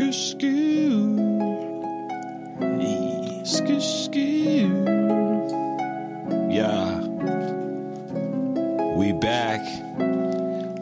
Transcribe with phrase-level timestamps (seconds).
[0.00, 1.16] Skoo skoo.
[3.44, 4.70] Skoo skoo.
[6.50, 7.00] Yeah.
[8.96, 9.60] We back.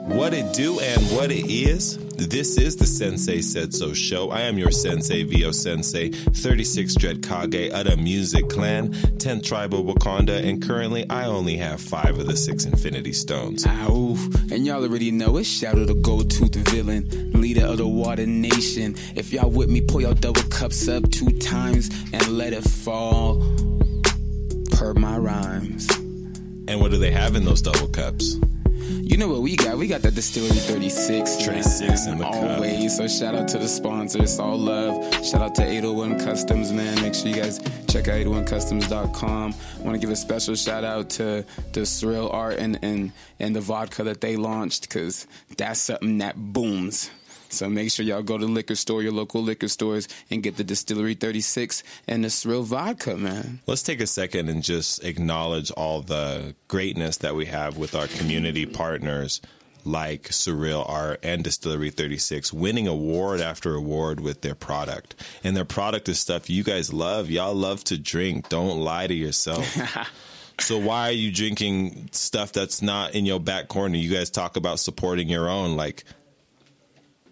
[0.07, 1.99] What it do and what it is.
[2.19, 4.31] This is the Sensei Said So show.
[4.31, 9.87] I am your sensei, Vio Sensei, 36 Dread Kage, Uda Music Clan, 10th Tribe of
[9.87, 13.65] Wakanda, and currently I only have five of the six Infinity Stones.
[13.65, 14.17] Ow.
[14.51, 15.45] And y'all already know it.
[15.45, 17.28] Shout out to Gold Tooth villain,
[17.59, 18.95] leader of the Water Nation.
[19.15, 23.41] If y'all with me, pull your double cups up two times and let it fall
[24.73, 25.89] per my rhymes.
[26.69, 28.37] And what do they have in those double cups?
[28.91, 29.77] You know what we got?
[29.77, 31.31] We got the Distillery 36.
[31.31, 31.63] Straight man.
[31.63, 32.35] six in the cup.
[32.35, 32.97] Always.
[32.97, 34.39] So shout out to the sponsors.
[34.39, 35.13] All love.
[35.25, 37.01] Shout out to 801 Customs, man.
[37.03, 39.55] Make sure you guys check out 801customs.com.
[39.81, 43.61] Want to give a special shout out to the Surreal Art and, and, and the
[43.61, 47.11] vodka that they launched because that's something that booms.
[47.49, 50.57] So make sure y'all go to the liquor store, your local liquor stores, and get
[50.57, 53.61] the Distillery 36 and the Surreal Vodka, man.
[53.67, 58.07] Let's take a second and just acknowledge all the greatness that we have with our
[58.07, 59.41] community partners
[59.85, 65.15] like Surreal Art and Distillery 36 winning award after award with their product.
[65.43, 67.31] And their product is stuff you guys love.
[67.31, 68.49] Y'all love to drink.
[68.49, 69.67] Don't lie to yourself.
[70.61, 73.97] so why are you drinking stuff that's not in your back corner?
[73.97, 76.05] You guys talk about supporting your own like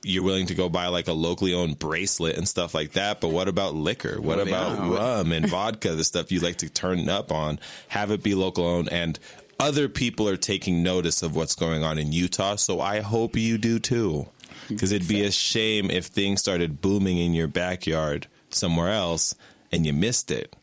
[0.07, 3.21] you're willing to go buy like a locally owned bracelet and stuff like that.
[3.21, 4.21] But what about liquor?
[4.21, 4.97] What Well, about yeah.
[4.97, 7.59] rum and vodka, the stuff you like to turn up on?
[7.89, 9.19] Have it be local owned and
[9.59, 12.57] other people are taking notice of what's going on in Utah.
[12.57, 14.29] So I hope you do too.
[14.69, 19.35] Because it'd be a shame if things started booming in your backyard somewhere else
[19.71, 20.55] and you missed it.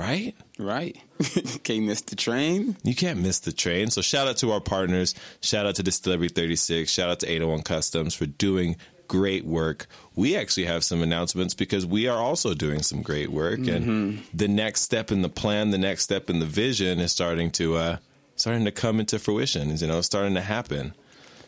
[0.00, 0.34] Right?
[0.58, 0.96] Right?
[1.62, 2.76] Can't miss the train.
[2.82, 3.90] You can't miss the train.
[3.90, 5.14] So shout out to our partners.
[5.42, 6.90] Shout out to Distillery 36.
[6.90, 8.76] Shout out to 801 Customs for doing
[9.08, 9.86] great work.
[10.14, 14.48] We actually have some announcements because we are also doing some great work and the
[14.48, 17.96] next step in the plan, the next step in the vision is starting to uh
[18.36, 19.76] starting to come into fruition.
[19.76, 20.94] You know, starting to happen.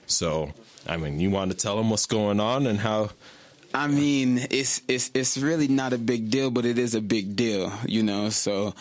[0.06, 0.52] So,
[0.86, 3.10] I mean, you want to tell them what's going on and how
[3.74, 7.36] I mean, it's it's it's really not a big deal, but it is a big
[7.36, 8.28] deal, you know.
[8.30, 8.74] So,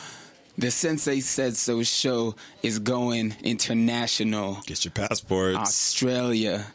[0.58, 4.60] the Sensei Said So show is going international.
[4.66, 6.66] get your passports Australia,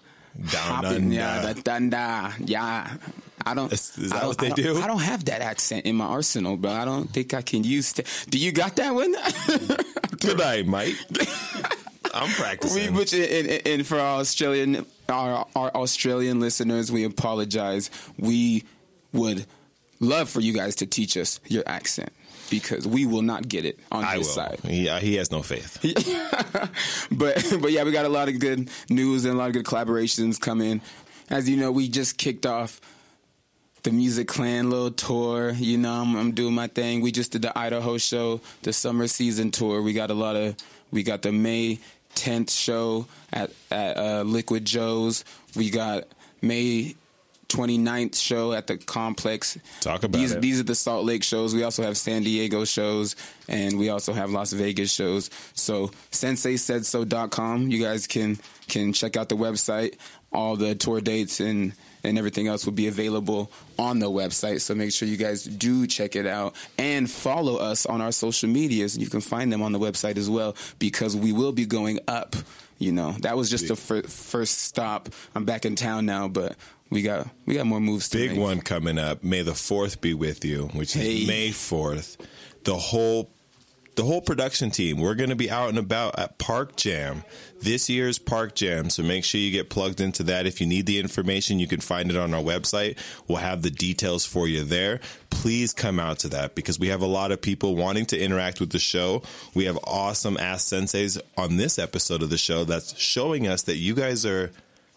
[0.50, 1.14] down under.
[1.14, 2.96] yeah, da, yeah.
[3.44, 3.72] I don't.
[3.72, 4.80] Is- is that I don't- what they I do?
[4.82, 6.72] I don't have that accent in my arsenal, bro.
[6.72, 7.92] I don't think I can use.
[7.92, 9.12] T- Do you got that one?
[10.20, 10.96] Good night, Mike.
[12.14, 12.94] I'm We, practicing.
[12.94, 17.90] which, and, and- and for our Australian, our, our Australian listeners, we apologize.
[18.18, 18.64] We
[19.12, 19.46] would
[20.00, 22.12] love for you guys to teach us your accent
[22.50, 24.34] because we will not get it on I his will.
[24.34, 24.60] side.
[24.64, 25.78] He, uh, he has no faith.
[27.10, 29.64] But but yeah, we got a lot of good news and a lot of good
[29.64, 30.80] collaborations coming.
[31.30, 32.80] As you know, we just kicked off
[33.84, 35.50] the Music Clan little tour.
[35.52, 37.00] You know, I'm, I'm doing my thing.
[37.00, 39.82] We just did the Idaho show, the summer season tour.
[39.82, 40.56] We got a lot of.
[40.92, 41.78] We got the May
[42.16, 45.24] 10th show at at uh, Liquid Joe's.
[45.54, 46.04] We got
[46.42, 46.96] May
[47.48, 49.58] 29th show at the complex.
[49.80, 50.42] Talk about these, it.
[50.42, 51.54] These are the Salt Lake shows.
[51.54, 53.14] We also have San Diego shows
[53.48, 55.30] and we also have Las Vegas shows.
[55.54, 57.70] So senseisaidso.com.
[57.70, 58.38] You guys can
[58.68, 59.96] can check out the website.
[60.32, 61.72] All the tour dates and
[62.06, 64.60] and everything else will be available on the website.
[64.60, 68.48] So make sure you guys do check it out and follow us on our social
[68.48, 68.96] medias.
[68.96, 72.36] You can find them on the website as well because we will be going up.
[72.78, 75.08] You know, that was just the fir- first stop.
[75.34, 76.56] I'm back in town now, but
[76.90, 78.40] we got we got more moves to Big make.
[78.40, 79.24] one coming up.
[79.24, 82.16] May the fourth be with you, which is May fourth.
[82.64, 83.30] The whole
[83.96, 84.98] the whole production team.
[84.98, 87.24] We're going to be out and about at Park Jam.
[87.60, 88.90] This year's Park Jam.
[88.90, 90.46] So make sure you get plugged into that.
[90.46, 92.98] If you need the information, you can find it on our website.
[93.26, 95.00] We'll have the details for you there.
[95.30, 98.60] Please come out to that because we have a lot of people wanting to interact
[98.60, 99.22] with the show.
[99.54, 103.76] We have awesome ass senseis on this episode of the show that's showing us that
[103.76, 104.52] you guys are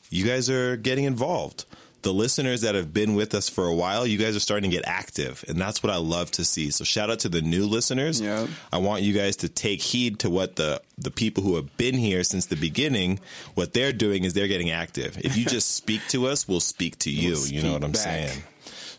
[0.10, 1.66] you guys are getting involved.
[2.02, 4.76] The listeners that have been with us for a while, you guys are starting to
[4.76, 6.72] get active, and that's what I love to see.
[6.72, 8.22] So shout out to the new listeners.
[8.22, 8.48] Yeah.
[8.72, 11.96] I want you guys to take heed to what the the people who have been
[11.96, 13.20] here since the beginning,
[13.56, 15.18] what they're doing is they're getting active.
[15.18, 17.32] If you just speak to us, we'll speak to you.
[17.32, 18.02] We'll you know what I'm back.
[18.02, 18.44] saying?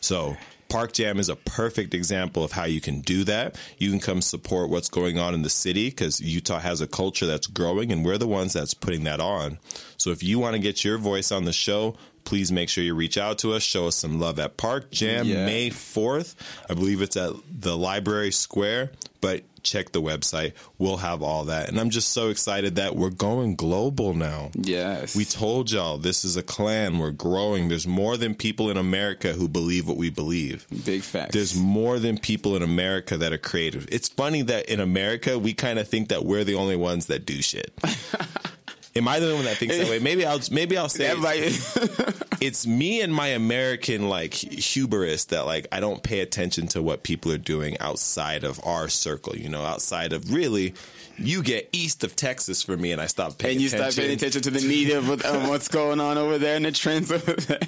[0.00, 0.36] So
[0.70, 3.56] Park Jam is a perfect example of how you can do that.
[3.78, 7.26] You can come support what's going on in the city because Utah has a culture
[7.26, 9.58] that's growing and we're the ones that's putting that on.
[9.96, 12.94] So if you want to get your voice on the show, please make sure you
[12.94, 13.62] reach out to us.
[13.62, 15.44] Show us some love at Park Jam Yeah.
[15.46, 16.34] May 4th.
[16.68, 20.52] I believe it's at the Library Square, but check the website.
[20.78, 21.68] We'll have all that.
[21.68, 24.50] And I'm just so excited that we're going global now.
[24.54, 25.14] Yes.
[25.14, 26.98] We told y'all this is a clan.
[26.98, 27.68] We're growing.
[27.68, 30.66] There's more than people in America who believe what we believe.
[30.86, 31.34] Big facts.
[31.34, 33.86] There's more than people in America that are creative.
[33.92, 37.26] It's funny that in America we kind of think that we're the only ones that
[37.26, 37.70] do shit.
[38.96, 40.00] Am I the only one that thinks that way?
[40.00, 41.12] Maybe I'll maybe I'll say
[42.40, 47.04] it's me and my American like hubris that like I don't pay attention to what
[47.04, 49.36] people are doing outside of our circle.
[49.36, 50.74] You know, outside of really,
[51.18, 53.92] you get east of Texas for me, and I stop paying and you attention.
[53.92, 56.72] start paying attention to the media of, of what's going on over there and the
[56.72, 57.60] trends over there.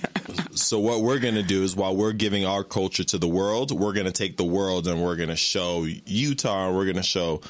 [0.55, 3.71] So what we're going to do is while we're giving our culture to the world,
[3.71, 6.97] we're going to take the world and we're going to show Utah and we're going
[6.97, 7.43] to show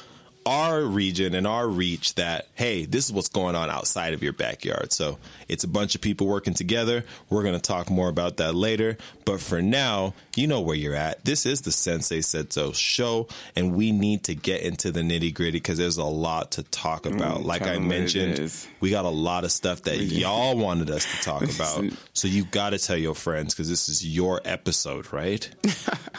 [0.45, 4.33] our region and our reach that hey, this is what's going on outside of your
[4.33, 4.91] backyard.
[4.91, 5.17] So
[5.47, 7.03] it's a bunch of people working together.
[7.29, 10.95] We're going to talk more about that later, but for now, you know where you're
[10.95, 11.23] at.
[11.25, 15.59] This is the Sensei Said So show and we need to get into the nitty-gritty
[15.59, 17.43] cuz there's a lot to talk mm, about.
[17.43, 20.89] like I them what it mentioned, we got a lot of stuff that y'all wanted
[20.89, 21.85] us to talk about.
[22.13, 25.49] So you got to tell your friends because this is your episode, right?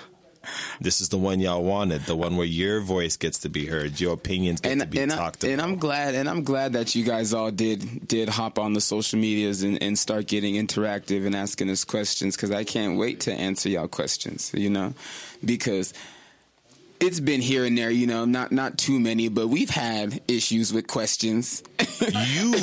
[0.81, 4.01] this is the one y'all wanted, the one where your voice gets to be heard,
[4.01, 5.69] your opinions get and to be and, I, talked and about.
[5.69, 9.19] I'm glad and I'm glad that you guys all did did hop on the social
[9.19, 13.33] medias and, and start getting interactive and asking us questions because I can't wait to
[13.33, 14.51] answer y'all questions.
[14.55, 14.95] You know,
[15.45, 15.93] because
[17.07, 17.91] it's been here and there.
[17.91, 21.63] You know, not not too many, but we've had issues with questions.
[22.01, 22.55] you,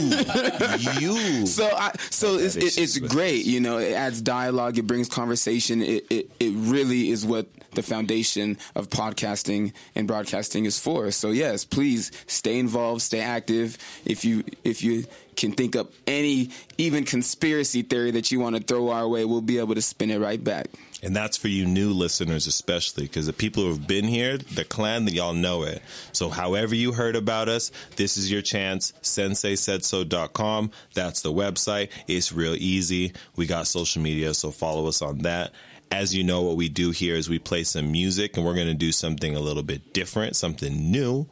[1.00, 1.48] you.
[1.48, 3.78] So I so it's it, is great, you know.
[3.78, 5.82] It adds dialogue, it brings conversation.
[5.82, 11.12] It, it it really is what the foundation of podcasting and broadcasting is for.
[11.12, 13.78] So yes, please stay involved, stay active.
[14.06, 15.06] If you if you
[15.36, 19.42] can think up any even conspiracy theory that you want to throw our way, we'll
[19.42, 20.68] be able to spin it right back.
[21.02, 24.64] And that's for you new listeners, especially because the people who have been here, the
[24.64, 25.82] clan, that y'all know it.
[26.12, 28.94] So, however you heard about us, this is your chance.
[29.02, 30.72] SenseiSaidSo.com.
[30.94, 31.90] That's the website.
[32.08, 33.14] It's real easy.
[33.36, 35.54] We got social media, so follow us on that.
[35.92, 38.68] As you know, what we do here is we play some music, and we're going
[38.68, 41.28] to do something a little bit different, something new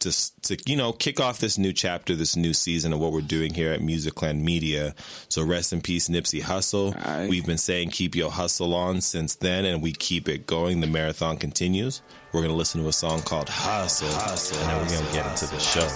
[0.00, 3.20] to, to you know kick off this new chapter, this new season of what we're
[3.20, 4.94] doing here at Music Clan Media.
[5.28, 6.94] So rest in peace, Nipsey Hussle.
[7.06, 7.28] Aye.
[7.28, 10.80] We've been saying keep your hustle on since then, and we keep it going.
[10.80, 12.02] The marathon continues.
[12.32, 15.46] We're gonna listen to a song called Hustle, Hustle, and then we're gonna get into
[15.46, 15.88] the show.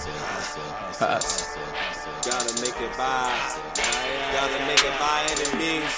[0.99, 3.31] Gotta make it by.
[4.31, 5.89] Gotta make it by any means.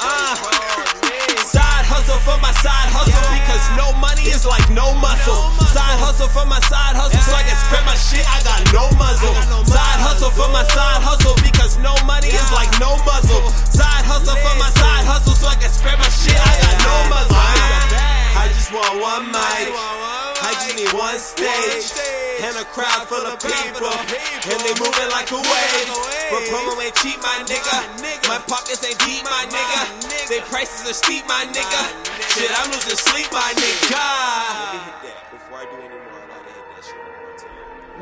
[0.00, 0.73] Uh,
[1.44, 5.36] side hustle for my side hustle because no money is like no muscle.
[5.68, 8.24] Side hustle for my side hustle so I can spread my shit.
[8.24, 9.36] I got no muzzle.
[9.68, 13.44] Side hustle for my side hustle because no money is like no muzzle.
[13.68, 16.34] Side hustle for my side hustle so I can spread my shit.
[16.34, 18.13] I got no muzzle.
[18.36, 19.70] I just want one mic.
[20.44, 21.94] I just need one stage
[22.42, 25.88] and a crowd full of people, and they moving like a wave.
[26.28, 27.78] But promo ain't cheap, my nigga.
[28.28, 30.28] My pockets ain't deep, my nigga.
[30.28, 31.82] They prices are steep, my nigga.
[32.34, 34.02] Shit, I'm losing sleep, my nigga.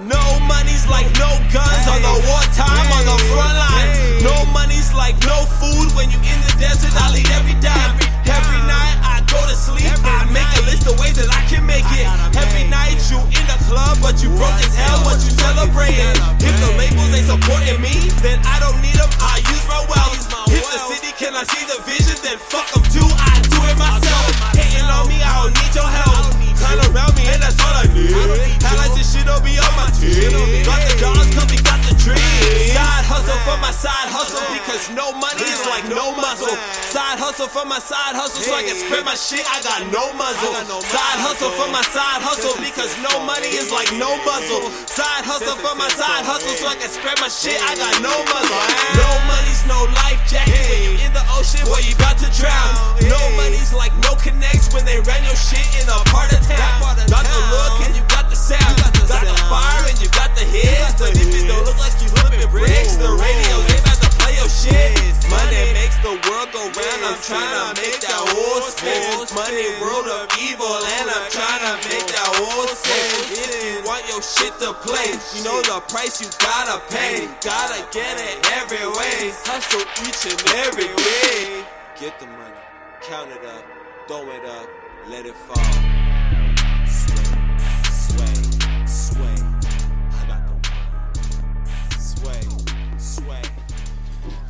[0.01, 4.25] No money's like no guns on the wartime on the front line.
[4.25, 6.97] No money's like no food when you in the desert.
[6.97, 8.01] I eat every dime.
[8.25, 9.89] Every night I go to sleep.
[10.05, 12.05] I make a list of ways that I can make it.
[12.37, 15.01] Every night you in the club, but you broke as hell.
[15.09, 16.13] What you celebrating?
[16.45, 19.09] If the labels ain't supporting me, then I don't need them.
[19.25, 20.21] I use my wealth.
[20.53, 23.09] If the city cannot see the vision, then fuck them too.
[23.09, 24.29] I do it myself.
[24.53, 26.37] Hating on me, I don't need your help.
[26.61, 28.13] Clown around me, and that's all I need.
[28.61, 30.29] Highlights and shit don't be on my team.
[30.69, 35.15] Got the dogs, cause we got the Side hustle for my side hustle because no
[35.23, 36.51] money is like no muscle.
[36.91, 39.47] Side hustle for my side hustle so I can spread my shit.
[39.47, 40.51] I got no muzzle.
[40.83, 44.67] Side hustle for my side hustle because no money is like no muzzle.
[44.91, 47.63] Side hustle for my side hustle so I can spread my shit.
[47.63, 48.63] I got no muzzle.
[48.99, 52.99] No money's no life jacket when you in the ocean where you about to drown.
[53.07, 56.83] No money's like no connects when they ran your shit in a part of town.
[57.07, 58.77] The look and you got the sound.
[59.05, 60.97] Got the fire and you got the hits.
[60.97, 64.49] If it don't look like you flipping bricks, the radio they about to play your
[64.49, 64.97] shit.
[65.29, 67.01] Money makes the world go round.
[67.05, 69.29] I'm trying to make that whole spin.
[69.37, 73.37] Money world of evil and I'm trying to make that whole spin.
[73.37, 77.29] If you want your shit to play, you know the price you gotta pay.
[77.45, 79.29] Gotta get it every way.
[79.45, 81.69] Hustle each and every way.
[82.01, 82.57] Get the money,
[83.05, 83.65] count it up,
[84.09, 84.69] throw it up,
[85.07, 86.02] let it fall.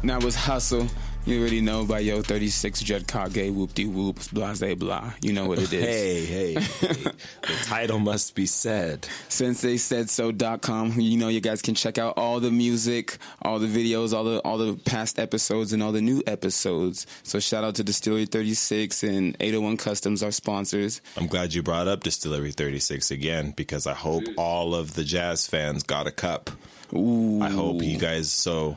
[0.04, 0.88] That was Hustle.
[1.24, 5.12] You already know by Yo 36 Judd Kage, whoop de whoops, blah, blah, blah.
[5.22, 5.84] You know what it is.
[5.84, 7.12] Hey, hey, hey.
[7.42, 9.02] the title must be said.
[9.28, 10.98] SenseiSaidSo.com.
[10.98, 14.40] You know, you guys can check out all the music, all the videos, all the
[14.40, 17.06] all the past episodes, and all the new episodes.
[17.22, 21.00] So shout out to Distillery 36 and 801 Customs, our sponsors.
[21.16, 25.46] I'm glad you brought up Distillery 36 again because I hope all of the jazz
[25.46, 26.50] fans got a cup.
[26.92, 27.40] Ooh.
[27.40, 28.76] I hope you guys so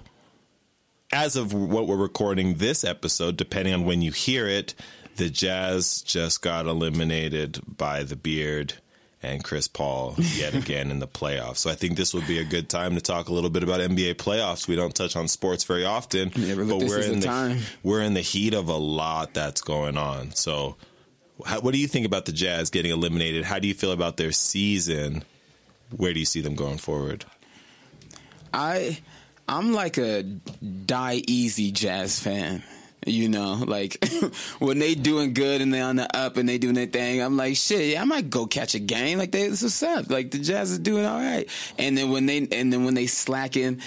[1.12, 4.74] as of what we're recording this episode, depending on when you hear it,
[5.18, 8.74] the Jazz just got eliminated by the Beard
[9.24, 11.58] and Chris Paul yet again in the playoffs.
[11.58, 13.80] So I think this would be a good time to talk a little bit about
[13.80, 14.68] NBA playoffs.
[14.68, 17.60] We don't touch on sports very often, Yeah, but but we're in the time.
[17.82, 20.32] we're in the heat of a lot that's going on.
[20.36, 20.76] So
[21.46, 23.46] how, what do you think about the Jazz getting eliminated?
[23.46, 25.24] How do you feel about their season?
[25.96, 27.26] Where do you see them going forward?
[28.54, 29.00] I
[29.48, 32.64] I'm like a die easy jazz fan.
[33.08, 34.04] You know, like
[34.60, 37.38] when they doing good and they on the up and they doing their thing, I'm
[37.38, 39.20] like, shit, yeah, I might go catch a game.
[39.20, 40.10] Like they, this is up.
[40.10, 41.48] Like the Jazz is doing all right.
[41.78, 43.80] And then when they and then when they slacking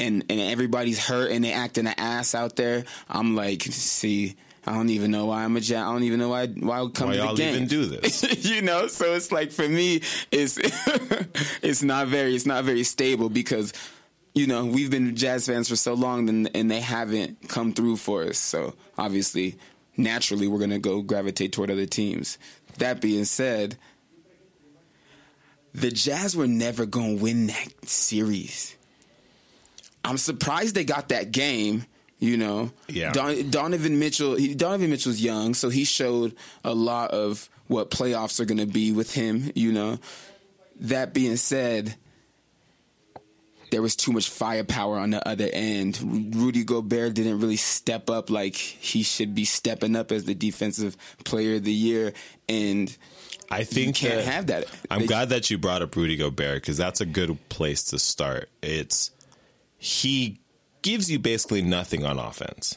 [0.00, 4.34] and and everybody's hurt and they acting an ass out there, I'm like, see.
[4.66, 5.78] I don't even know why I'm a jazz.
[5.78, 7.54] I don't even know why why I would come Why to the y'all game.
[7.54, 8.44] even do this?
[8.44, 10.58] you know so it's like for me it's
[11.62, 13.72] it's not very it's not very stable because
[14.38, 17.96] you know we've been jazz fans for so long and, and they haven't come through
[17.96, 18.38] for us.
[18.38, 19.58] So obviously
[19.96, 22.38] naturally we're going to go gravitate toward other teams.
[22.78, 23.76] That being said
[25.74, 28.76] the jazz were never going to win that series.
[30.04, 31.86] I'm surprised they got that game
[32.20, 32.72] you know?
[32.88, 33.12] Yeah.
[33.12, 38.40] Don, donovan mitchell he, donovan mitchell's young so he showed a lot of what playoffs
[38.40, 39.98] are going to be with him you know?
[40.80, 41.96] That being said
[43.70, 46.34] there was too much firepower on the other end.
[46.34, 50.96] Rudy Gobert didn't really step up like he should be stepping up as the defensive
[51.24, 52.12] player of the year,
[52.48, 52.96] and
[53.50, 54.64] I think you can't that- have that.
[54.90, 57.98] I'm They- glad that you brought up Rudy Gobert because that's a good place to
[57.98, 58.48] start.
[58.62, 59.10] It's
[59.78, 60.38] he
[60.82, 62.76] gives you basically nothing on offense.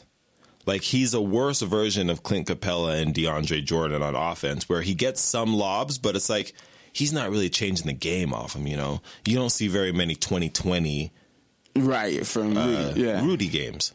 [0.64, 4.94] Like he's a worse version of Clint Capela and DeAndre Jordan on offense, where he
[4.94, 6.54] gets some lobs, but it's like
[6.92, 8.66] he's not really changing the game off him.
[8.66, 11.12] You know, you don't see very many 2020
[11.76, 13.00] right from uh, Rudy.
[13.00, 13.92] Yeah, Rudy games.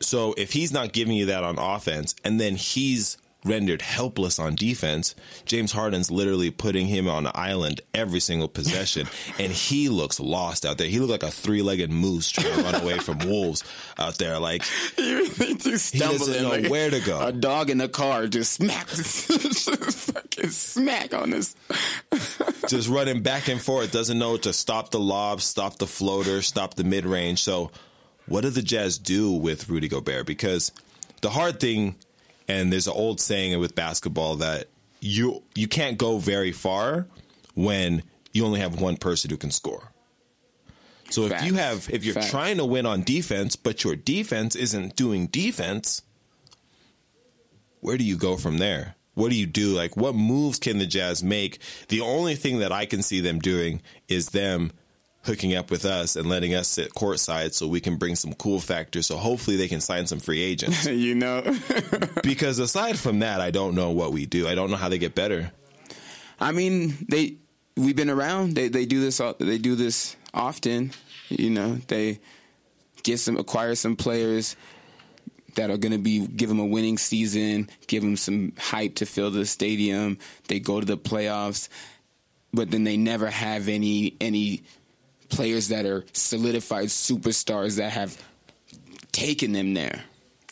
[0.00, 4.54] So if he's not giving you that on offense, and then he's rendered helpless on
[4.54, 5.14] defense,
[5.44, 9.06] James Harden's literally putting him on an island every single possession,
[9.38, 10.88] and he looks lost out there.
[10.88, 13.62] He looked like a three-legged moose trying to run away from wolves
[13.98, 14.38] out there.
[14.38, 14.62] Like
[14.98, 17.20] really just He doesn't know like where to go.
[17.20, 19.30] A dog in a car just smack, just
[20.34, 21.54] fucking smack on this.
[22.68, 26.74] just running back and forth, doesn't know to stop the lob, stop the floater, stop
[26.74, 27.42] the mid range.
[27.42, 27.70] So,
[28.26, 30.26] what do the Jazz do with Rudy Gobert?
[30.26, 30.72] Because
[31.20, 31.96] the hard thing,
[32.48, 34.68] and there's an old saying with basketball that
[35.00, 37.06] you you can't go very far
[37.54, 39.90] when you only have one person who can score.
[41.10, 42.30] So if you have if you're Facts.
[42.30, 46.02] trying to win on defense, but your defense isn't doing defense,
[47.80, 48.96] where do you go from there?
[49.14, 49.74] What do you do?
[49.74, 51.58] Like, what moves can the Jazz make?
[51.88, 54.72] The only thing that I can see them doing is them
[55.24, 58.60] hooking up with us and letting us sit courtside so we can bring some cool
[58.60, 59.06] factors.
[59.06, 60.86] So hopefully they can sign some free agents.
[60.86, 61.42] you know.
[62.22, 64.46] because aside from that, I don't know what we do.
[64.46, 65.52] I don't know how they get better.
[66.40, 67.36] I mean, they
[67.76, 68.54] we've been around.
[68.54, 69.20] They they do this.
[69.38, 70.92] They do this often.
[71.28, 72.20] You know, they
[73.02, 74.56] get some acquire some players
[75.54, 79.06] that are going to be give them a winning season, give them some hype to
[79.06, 80.18] fill the stadium.
[80.48, 81.68] They go to the playoffs,
[82.52, 84.62] but then they never have any any
[85.28, 88.22] players that are solidified superstars that have
[89.12, 90.04] taken them there.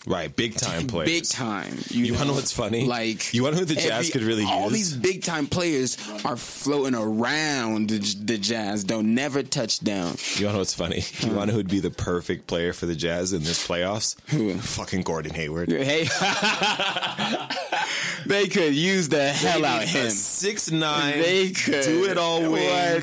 [0.04, 1.08] Right, big time players.
[1.08, 1.78] Big time.
[1.88, 2.86] You wanna know what's funny?
[2.86, 4.62] Like You wanna know who the Jazz could really all use?
[4.62, 8.82] All these big time players are floating around the, the Jazz.
[8.82, 10.16] Don't never touch down.
[10.36, 11.04] You want to know what's funny?
[11.20, 14.16] You want to know who'd be the perfect player for the Jazz in this playoffs?
[14.30, 14.54] Who?
[14.54, 15.70] Fucking Gordon Hayward.
[15.70, 16.04] Hey,
[18.26, 20.10] they could use the hell out of him.
[20.10, 21.18] Six nine.
[21.20, 21.84] They could.
[21.84, 23.02] do it all wing.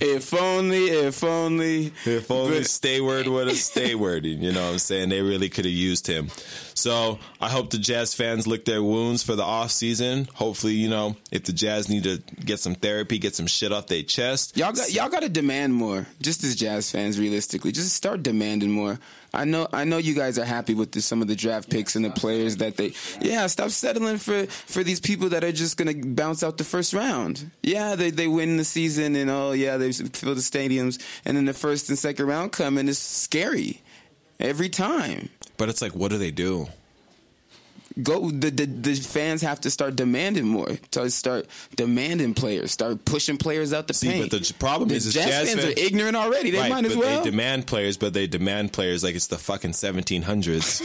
[0.00, 1.92] If only, if only.
[2.04, 4.24] If only But- Stayward would have Stayward.
[4.24, 5.08] You know what I'm saying?
[5.08, 6.28] They really could have used him.
[6.74, 10.28] So I hope the Jazz fans lick their wounds for the off season.
[10.34, 13.86] Hopefully, you know, if the Jazz need to get some therapy, get some shit off
[13.86, 14.56] their chest.
[14.56, 16.06] Y'all got y'all got to demand more.
[16.20, 18.98] Just as Jazz fans, realistically, just start demanding more.
[19.34, 21.96] I know I know you guys are happy with the, some of the draft picks
[21.96, 22.92] and the players that they.
[23.20, 26.92] Yeah, stop settling for for these people that are just gonna bounce out the first
[26.92, 27.50] round.
[27.62, 31.46] Yeah, they they win the season and oh yeah they fill the stadiums and then
[31.46, 33.80] the first and second round come and it's scary.
[34.38, 35.28] every time.
[35.56, 36.68] But it's like, what do they do?
[38.02, 40.68] Go the, the the fans have to start demanding more.
[40.92, 41.46] To start
[41.76, 44.30] demanding players, start pushing players out the See, paint.
[44.30, 46.50] but the problem the is, Jazz, Jazz fans fan- are ignorant already.
[46.50, 47.22] They right, might as but well.
[47.22, 50.80] they demand players, but they demand players like it's the fucking 1700s.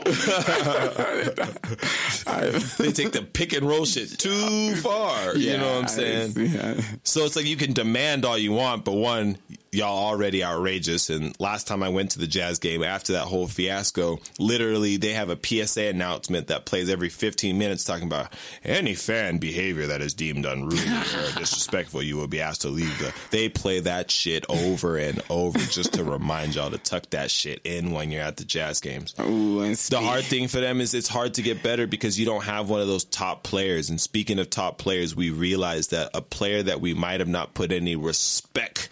[2.78, 5.36] they take the pick and roll shit too far.
[5.36, 6.32] you know what I'm saying?
[6.36, 6.80] Yeah.
[7.04, 9.38] So it's like you can demand all you want, but one,
[9.72, 11.10] y'all already outrageous.
[11.10, 15.12] And last time I went to the Jazz game after that whole fiasco, literally they
[15.12, 18.32] have a PSA announcement that plays every 15 minutes talking about
[18.64, 22.98] any fan behavior that is deemed unruly or disrespectful, you will be asked to leave
[22.98, 23.14] the.
[23.30, 27.60] They play that shit over and over just to remind y'all to tuck that shit
[27.64, 29.14] in when you're at the Jazz games.
[29.20, 32.26] Ooh, and The hard thing for them is it's hard to get better because you
[32.26, 33.90] don't have one of those top players.
[33.90, 37.54] And speaking of top players, we realize that a player that we might have not
[37.54, 38.88] put any respect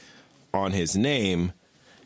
[0.55, 1.53] on his name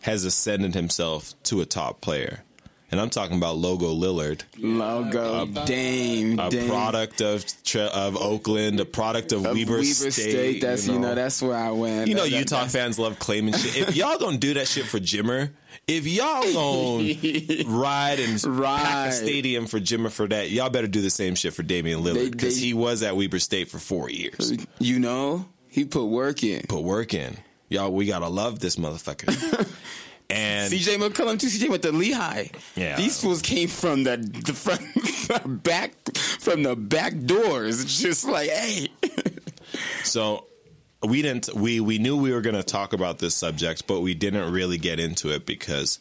[0.03, 2.43] has ascended himself to a top player.
[2.91, 6.69] And I'm talking about Logo Lillard, logo, Dame, a Dame.
[6.69, 7.43] product of
[7.75, 10.61] of Oakland, a product of, Of Weber, Weber State.
[10.61, 12.09] That's you know, that's where I went.
[12.09, 13.89] You know, That- that- Utah that's- fans love claiming shit.
[13.89, 15.53] If y'all gonna do that shit for Jimmer,
[15.89, 21.01] if y'all gonna ride and pack a stadium for Jimmer for that, y'all better do
[21.01, 24.53] the same shit for Damian Lillard because he was at Weber State for four years.
[24.79, 26.61] You know, he put work in.
[26.69, 27.39] Put work in,
[27.73, 27.91] y'all.
[27.93, 29.29] We gotta love this motherfucker.
[30.31, 31.49] and CJ McCollum too.
[31.49, 32.49] CJ went to Lehigh.
[32.77, 32.97] Yeah.
[32.97, 37.83] these fools came from the, the front, back from the back doors.
[37.83, 38.89] It's just like, hey,
[40.05, 40.47] So
[41.03, 44.15] we didn't we we knew we were going to talk about this subject, but we
[44.15, 45.99] didn't really get into it because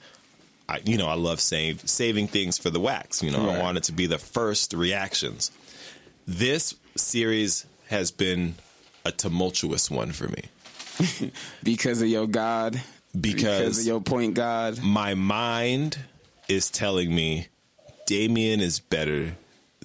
[0.70, 3.50] I you know, I love save, saving things for the wax, you know.
[3.50, 3.60] I Right.
[3.64, 5.52] want it to be the first reactions.
[6.28, 8.56] This series has been
[9.06, 10.44] a tumultuous one for me
[11.64, 12.82] because of your God,
[13.20, 14.82] because of your point God.
[14.82, 15.98] my mind
[16.48, 17.48] is telling me
[18.06, 19.36] Damian is better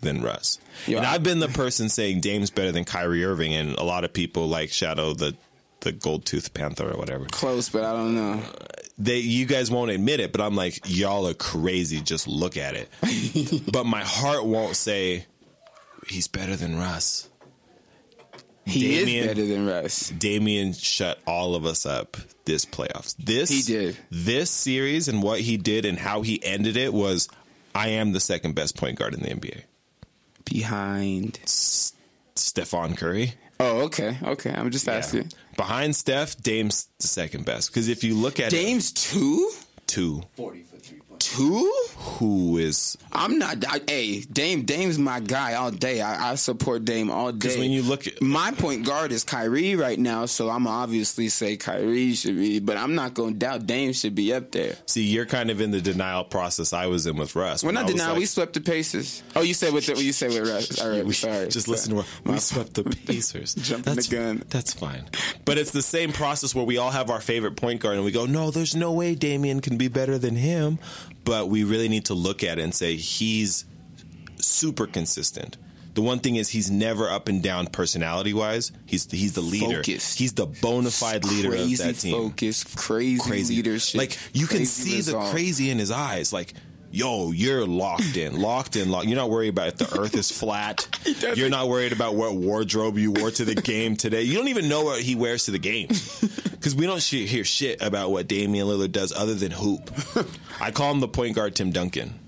[0.00, 0.58] than Russ.
[0.87, 4.04] Yo, and I've been the person saying Dame's better than Kyrie Irving, and a lot
[4.04, 5.37] of people like Shadow the
[5.80, 7.26] the gold tooth panther or whatever.
[7.26, 8.40] Close, but I don't know.
[8.40, 8.66] Uh,
[8.99, 12.00] they you guys won't admit it, but I'm like, y'all are crazy.
[12.00, 12.90] Just look at it.
[13.72, 15.26] but my heart won't say
[16.09, 17.29] he's better than Russ.
[18.66, 20.11] He Damian- is better than Russ.
[20.11, 23.14] Damian shut all of us up this playoffs.
[23.16, 23.96] This He did.
[24.11, 27.29] This series and what he did and how he ended it was
[27.74, 29.62] I am the second best point guard in the NBA.
[30.44, 31.38] Behind.
[31.46, 33.35] Stephen Curry.
[33.59, 34.50] Oh, okay, okay.
[34.50, 35.33] I'm just asking.
[35.57, 37.70] Behind Steph, Dame's the second best.
[37.70, 40.62] Because if you look at Dame's two, it, two, two.
[41.34, 43.64] Who is I'm not.
[43.68, 44.62] I, hey, Dame.
[44.62, 46.00] Dame's my guy all day.
[46.00, 47.38] I, I support Dame all day.
[47.38, 51.28] because when you look at my point guard is Kyrie right now, so I'm obviously
[51.28, 54.76] say Kyrie should be, but I'm not going to doubt Dame should be up there.
[54.86, 57.62] see, you're kind of in the denial process I was in with Russ.
[57.64, 59.22] We're not denying like- we swept the Pacers.
[59.34, 60.80] Oh, you said with the, you said with Russ.
[60.80, 61.48] All right, we sorry.
[61.48, 63.54] just listen to what we swept the Pacers.
[63.54, 64.42] Jumping that's, the gun.
[64.48, 65.04] That's fine.
[65.44, 68.12] But it's the same process where we all have our favorite point guard and we
[68.12, 70.78] go, no, there's no way Damian can be better than him.
[71.26, 73.66] But we really need to look at it and say he's
[74.38, 75.58] super consistent.
[75.94, 78.70] The one thing is he's never up and down personality wise.
[78.84, 79.78] He's he's the leader.
[79.78, 80.18] Focused.
[80.18, 82.12] He's the bona fide leader crazy of that team.
[82.12, 83.98] focus, crazy, Crazy leadership.
[83.98, 86.34] Like you can see the crazy in his eyes.
[86.34, 86.52] Like
[86.96, 89.06] yo, you're locked in, locked in, locked.
[89.06, 90.88] You're not worried about if the earth is flat.
[91.37, 94.22] You're not worried about what wardrobe you wore to the game today.
[94.22, 95.88] You don't even know what he wears to the game.
[96.56, 99.88] Because we don't sh- hear shit about what Damian Lillard does other than hoop.
[100.61, 102.18] I call him the point guard Tim Duncan.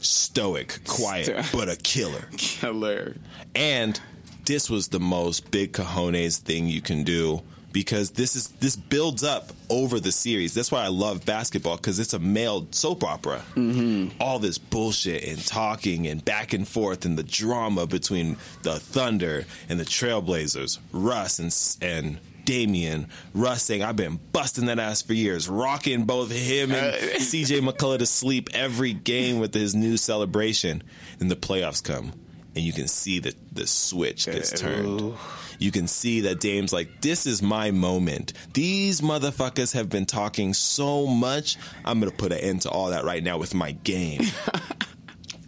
[0.00, 2.28] Stoic, quiet, Sto- but a killer.
[2.36, 3.16] Killer.
[3.56, 4.00] And
[4.44, 9.22] this was the most big cojones thing you can do because this is this builds
[9.22, 10.54] up over the series.
[10.54, 13.42] That's why I love basketball because it's a male soap opera.
[13.54, 14.20] Mm-hmm.
[14.20, 19.44] All this bullshit and talking and back and forth and the drama between the Thunder
[19.68, 21.48] and the Trailblazers, Russ and
[21.82, 26.94] and Damian, Russ saying, I've been busting that ass for years, rocking both him and
[27.16, 30.82] CJ McCollum to sleep every game with his new celebration.
[31.20, 32.12] And the playoffs come,
[32.56, 35.14] and you can see that the switch gets turned.
[35.58, 38.32] You can see that Dame's like, this is my moment.
[38.54, 41.56] These motherfuckers have been talking so much.
[41.84, 44.22] I'm going to put an end to all that right now with my game.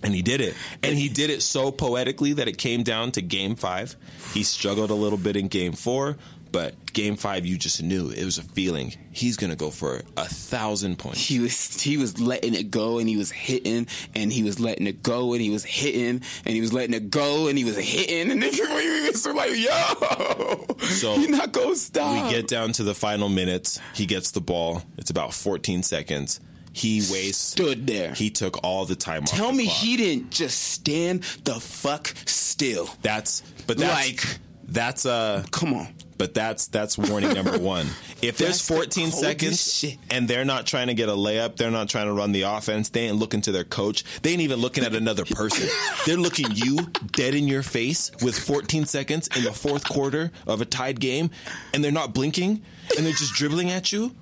[0.03, 0.55] And he did it.
[0.83, 3.97] And he did it so poetically that it came down to game five.
[4.33, 6.17] He struggled a little bit in game four,
[6.53, 8.93] But game five, you just knew it was a feeling.
[9.13, 11.21] He's gonna go for a thousand points.
[11.27, 14.87] he was he was letting it go and he was hitting and he was letting
[14.87, 17.77] it go and he was hitting and he was letting it go and he was
[17.79, 22.83] hitting and then it's like yo So, you're not gonna stop We get down to
[22.85, 23.79] the final minutes.
[23.95, 24.83] He gets the ball.
[24.97, 26.41] It's about 14 seconds.
[26.73, 27.35] He wasted.
[27.35, 29.29] stood there He took all the time off.
[29.31, 29.77] tell the me clock.
[29.79, 33.93] he didn't just stand the fuck still That's but that's
[34.25, 35.89] Like- that's uh come on
[36.21, 37.87] but that's that's warning number one.
[38.21, 39.97] If there's That's the 14 seconds shit.
[40.11, 42.91] and they're not trying to get a layup, they're not trying to run the offense,
[42.91, 45.67] they ain't looking to their coach, they ain't even looking at another person.
[46.07, 46.77] they're looking you
[47.13, 51.31] dead in your face with 14 seconds in the fourth quarter of a tied game,
[51.73, 52.61] and they're not blinking,
[52.99, 54.15] and they're just dribbling at you,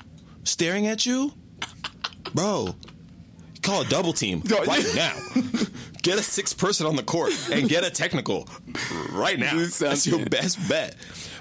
[0.45, 1.33] staring at you,
[2.33, 2.77] bro.
[3.61, 5.17] Call a double team right now.
[6.03, 8.49] Get a six person on the court and get a technical
[9.11, 9.57] right now.
[9.57, 10.95] That's your best bet.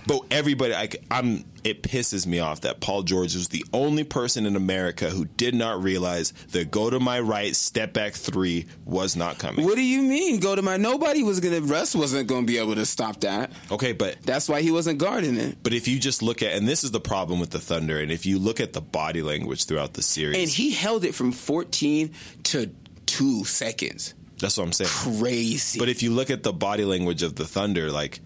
[0.07, 4.45] But everybody, I, am It pisses me off that Paul George was the only person
[4.45, 9.17] in America who did not realize the go to my right step back three was
[9.17, 9.65] not coming.
[9.65, 12.75] what do you mean go to my nobody was gonna Russ wasn't gonna be able
[12.75, 13.51] to stop that.
[13.69, 15.57] Okay, but that's why he wasn't guarding it.
[15.61, 18.11] But if you just look at, and this is the problem with the Thunder, and
[18.11, 21.31] if you look at the body language throughout the series, and he held it from
[21.33, 22.71] 14 to
[23.07, 24.13] 2 seconds.
[24.39, 25.19] That's what I'm saying.
[25.19, 25.79] crazy.
[25.79, 28.19] But if you look at the body language of the Thunder, like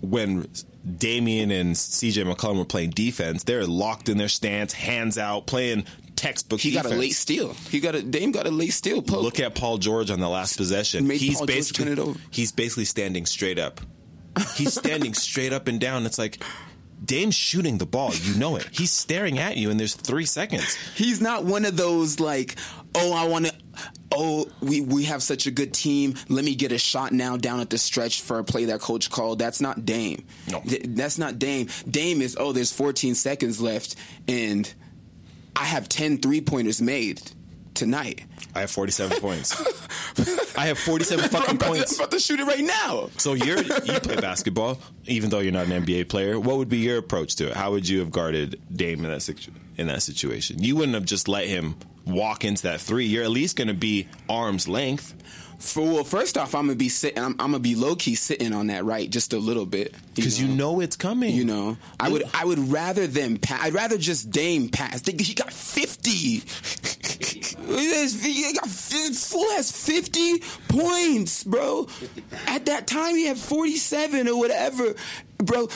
[0.00, 0.46] when
[0.96, 5.84] Damian and CJ McCollum were playing defense, they're locked in their stance, hands out, playing
[6.16, 6.88] textbook he defense.
[6.88, 9.54] got a late steal he got a Dame got a late steal poke Look at
[9.54, 11.06] Paul George on the last possession.
[11.06, 12.18] Made he's Paul basically turn it over.
[12.30, 13.80] he's basically standing straight up.
[14.56, 16.06] He's standing straight up and down.
[16.06, 16.42] It's like
[17.04, 18.12] Dame's shooting the ball.
[18.14, 18.68] You know it.
[18.72, 20.76] He's staring at you, and there's three seconds.
[20.94, 22.56] He's not one of those like,
[22.98, 23.54] oh, I want to.
[24.10, 26.14] Oh, we we have such a good team.
[26.28, 29.10] Let me get a shot now down at the stretch for a play that coach
[29.10, 29.38] called.
[29.38, 30.24] That's not Dame.
[30.50, 30.60] No.
[30.60, 31.68] Th- that's not Dame.
[31.88, 34.72] Dame is oh, there's 14 seconds left, and
[35.54, 37.20] I have 10 three pointers made
[37.74, 38.24] tonight.
[38.54, 39.54] I have 47 points.
[40.56, 41.92] I have 47 I'm fucking about, to, points.
[41.98, 43.10] I'm about to shoot it right now.
[43.18, 46.40] So you're you play basketball, even though you're not an NBA player.
[46.40, 47.54] What would be your approach to it?
[47.56, 50.62] How would you have guarded Dame in that situ- in that situation?
[50.62, 51.76] You wouldn't have just let him
[52.08, 53.04] walk into that three.
[53.06, 55.14] You're at least going to be arm's length.
[55.58, 57.18] For well, first off, I'm gonna be sitting.
[57.18, 60.40] I'm, I'm gonna be low key sitting on that right just a little bit Because
[60.40, 61.34] you know it's coming.
[61.34, 63.60] You know, I would I would rather them pass.
[63.64, 65.04] I'd rather just Dame pass.
[65.04, 66.44] He got fifty.
[66.46, 71.88] He has- he got full has fifty points, bro.
[72.46, 74.94] At that time, he had forty seven or whatever,
[75.38, 75.68] bro.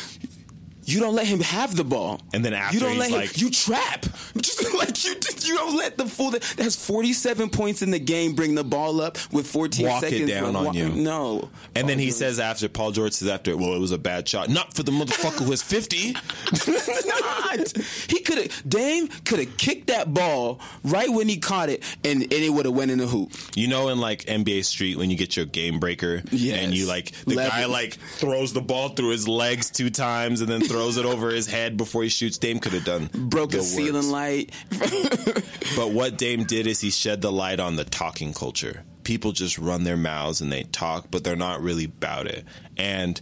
[0.84, 3.16] You don't let him have the ball, And then after you don't let him.
[3.16, 4.04] like- you trap.
[4.36, 5.14] Just like you,
[5.46, 8.34] you don't let the fool That has forty seven points in the game.
[8.34, 10.30] Bring the ball up with fourteen Walk it seconds.
[10.30, 10.88] down on Wa- you.
[10.90, 13.98] No, And then he Paul says after Paul George says after, well, it was a
[13.98, 14.48] bad shot.
[14.48, 16.12] Not for the motherfucker who has 50.
[17.06, 17.76] Not.
[18.08, 22.22] He could have Dame could have kicked that ball right when he caught it, and,
[22.22, 23.32] and it would have went in the hoop.
[23.54, 26.58] You know, in like NBA Street, when you get your game breaker, Yes.
[26.62, 27.50] and you like the Level.
[27.50, 31.30] guy like throws the ball through his legs two times and then throws it over
[31.30, 32.38] his head before he shoots.
[32.38, 34.06] Dame could have done Broke the a ceiling works.
[34.08, 34.50] light.
[35.76, 38.85] But what Dame did is he shed the light on the talking culture.
[39.04, 42.44] People just run their mouths and they talk, but they're not really about it.
[42.76, 43.18] And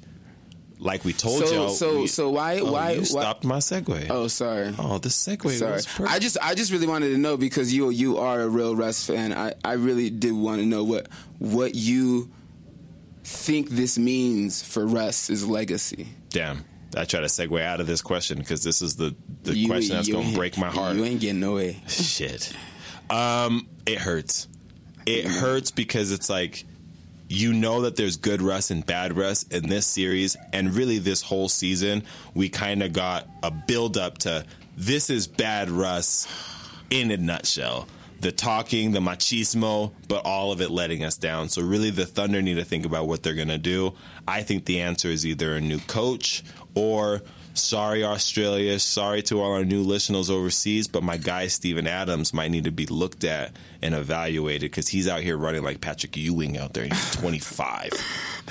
[0.81, 3.59] like we told So- y'all, so- we- so why- oh, why- you why- stopped my
[3.59, 4.07] segue?
[4.11, 4.75] oh, sorry.
[4.79, 6.11] Oh, the segue Sorry, was perfect.
[6.11, 9.05] I just I just really wanted to know because you you are a real Russ
[9.07, 9.33] fan.
[9.33, 11.07] I, I really did want to know what
[11.39, 12.31] what you
[13.23, 16.09] think this means for Russ's legacy.
[16.31, 16.65] Damn.
[16.97, 19.97] I try to segue out of this question because this is the, the You- question
[19.97, 20.97] that's going to break my heart.
[20.97, 21.83] You ain't getting no way.
[21.89, 22.53] Shit.
[23.09, 24.49] Um, it hurts.
[25.07, 26.65] It hurts because it's like
[27.29, 31.23] you know that there's good Russ and bad Russ in this series, and really this
[31.23, 32.03] whole season,
[32.35, 34.45] we kind of got a build up to
[34.77, 36.27] this is bad Russ
[36.91, 37.87] in a nutshell.
[38.21, 41.49] The talking, the machismo, but all of it letting us down.
[41.49, 43.95] So really, the Thunder need to think about what they're gonna do.
[44.29, 47.23] I think the answer is either a new coach or
[47.55, 52.51] sorry Australia, sorry to all our new listeners overseas, but my guy Steven Adams might
[52.51, 53.53] need to be looked at
[53.83, 56.85] and evaluated because he's out here running like Patrick Ewing out there.
[56.85, 57.93] He's 25.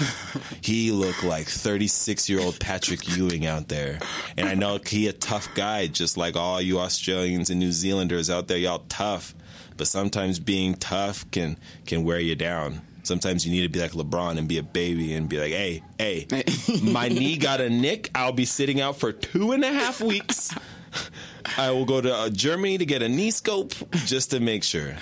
[0.62, 3.99] he looked like 36 year old Patrick Ewing out there.
[4.38, 8.29] And I know he a tough guy, just like all you Australians and New Zealanders
[8.29, 8.58] out there.
[8.58, 9.34] Y'all tough,
[9.77, 12.82] but sometimes being tough can can wear you down.
[13.03, 15.83] Sometimes you need to be like LeBron and be a baby and be like, hey,
[15.97, 16.27] hey,
[16.83, 18.09] my knee got a nick.
[18.13, 20.53] I'll be sitting out for two and a half weeks.
[21.57, 23.73] I will go to uh, Germany to get a knee scope
[24.05, 24.95] just to make sure.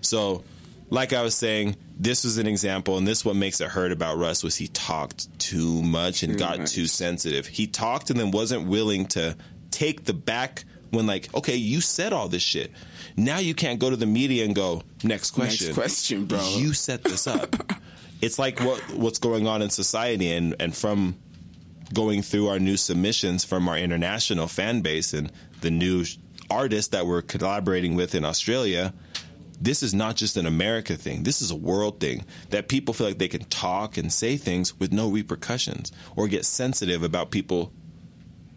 [0.00, 0.44] So
[0.90, 4.18] like I was saying, this was an example, and this what makes it hurt about
[4.18, 6.72] Russ was he talked too much and Too got much.
[6.72, 7.46] too sensitive.
[7.46, 9.36] He talked and then wasn't willing to
[9.70, 10.64] take the back
[10.96, 12.72] when like, okay, you said all this shit.
[13.16, 15.68] Now you can't go to the media and go, next question.
[15.68, 16.40] Next question, bro.
[16.56, 17.54] You set this up.
[18.20, 21.16] it's like what what's going on in society and, and from
[21.92, 25.30] going through our new submissions from our international fan base and
[25.60, 26.04] the new
[26.50, 28.92] artists that we're collaborating with in Australia,
[29.60, 31.22] this is not just an America thing.
[31.22, 34.78] This is a world thing that people feel like they can talk and say things
[34.78, 37.72] with no repercussions or get sensitive about people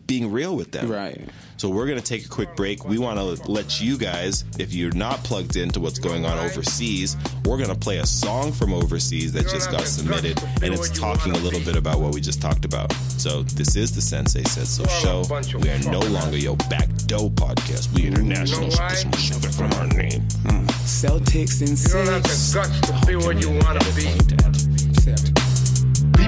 [0.10, 0.92] being real with them.
[0.92, 1.22] Right.
[1.58, 2.84] So we're going to take a quick break.
[2.84, 7.16] We want to let you guys, if you're not plugged into what's going on overseas,
[7.46, 11.34] we're going to play a song from overseas that just got submitted, and it's talking
[11.34, 12.92] a little bit about what we just talked about.
[13.18, 15.24] So this is the Sensei Said So show.
[15.60, 17.94] We are no longer your back door podcast.
[17.94, 18.72] We international.
[18.72, 20.22] Should get some respect from our name.
[20.48, 20.66] Hmm.
[20.88, 24.49] Celtics and You don't have the guts to be what you want to be.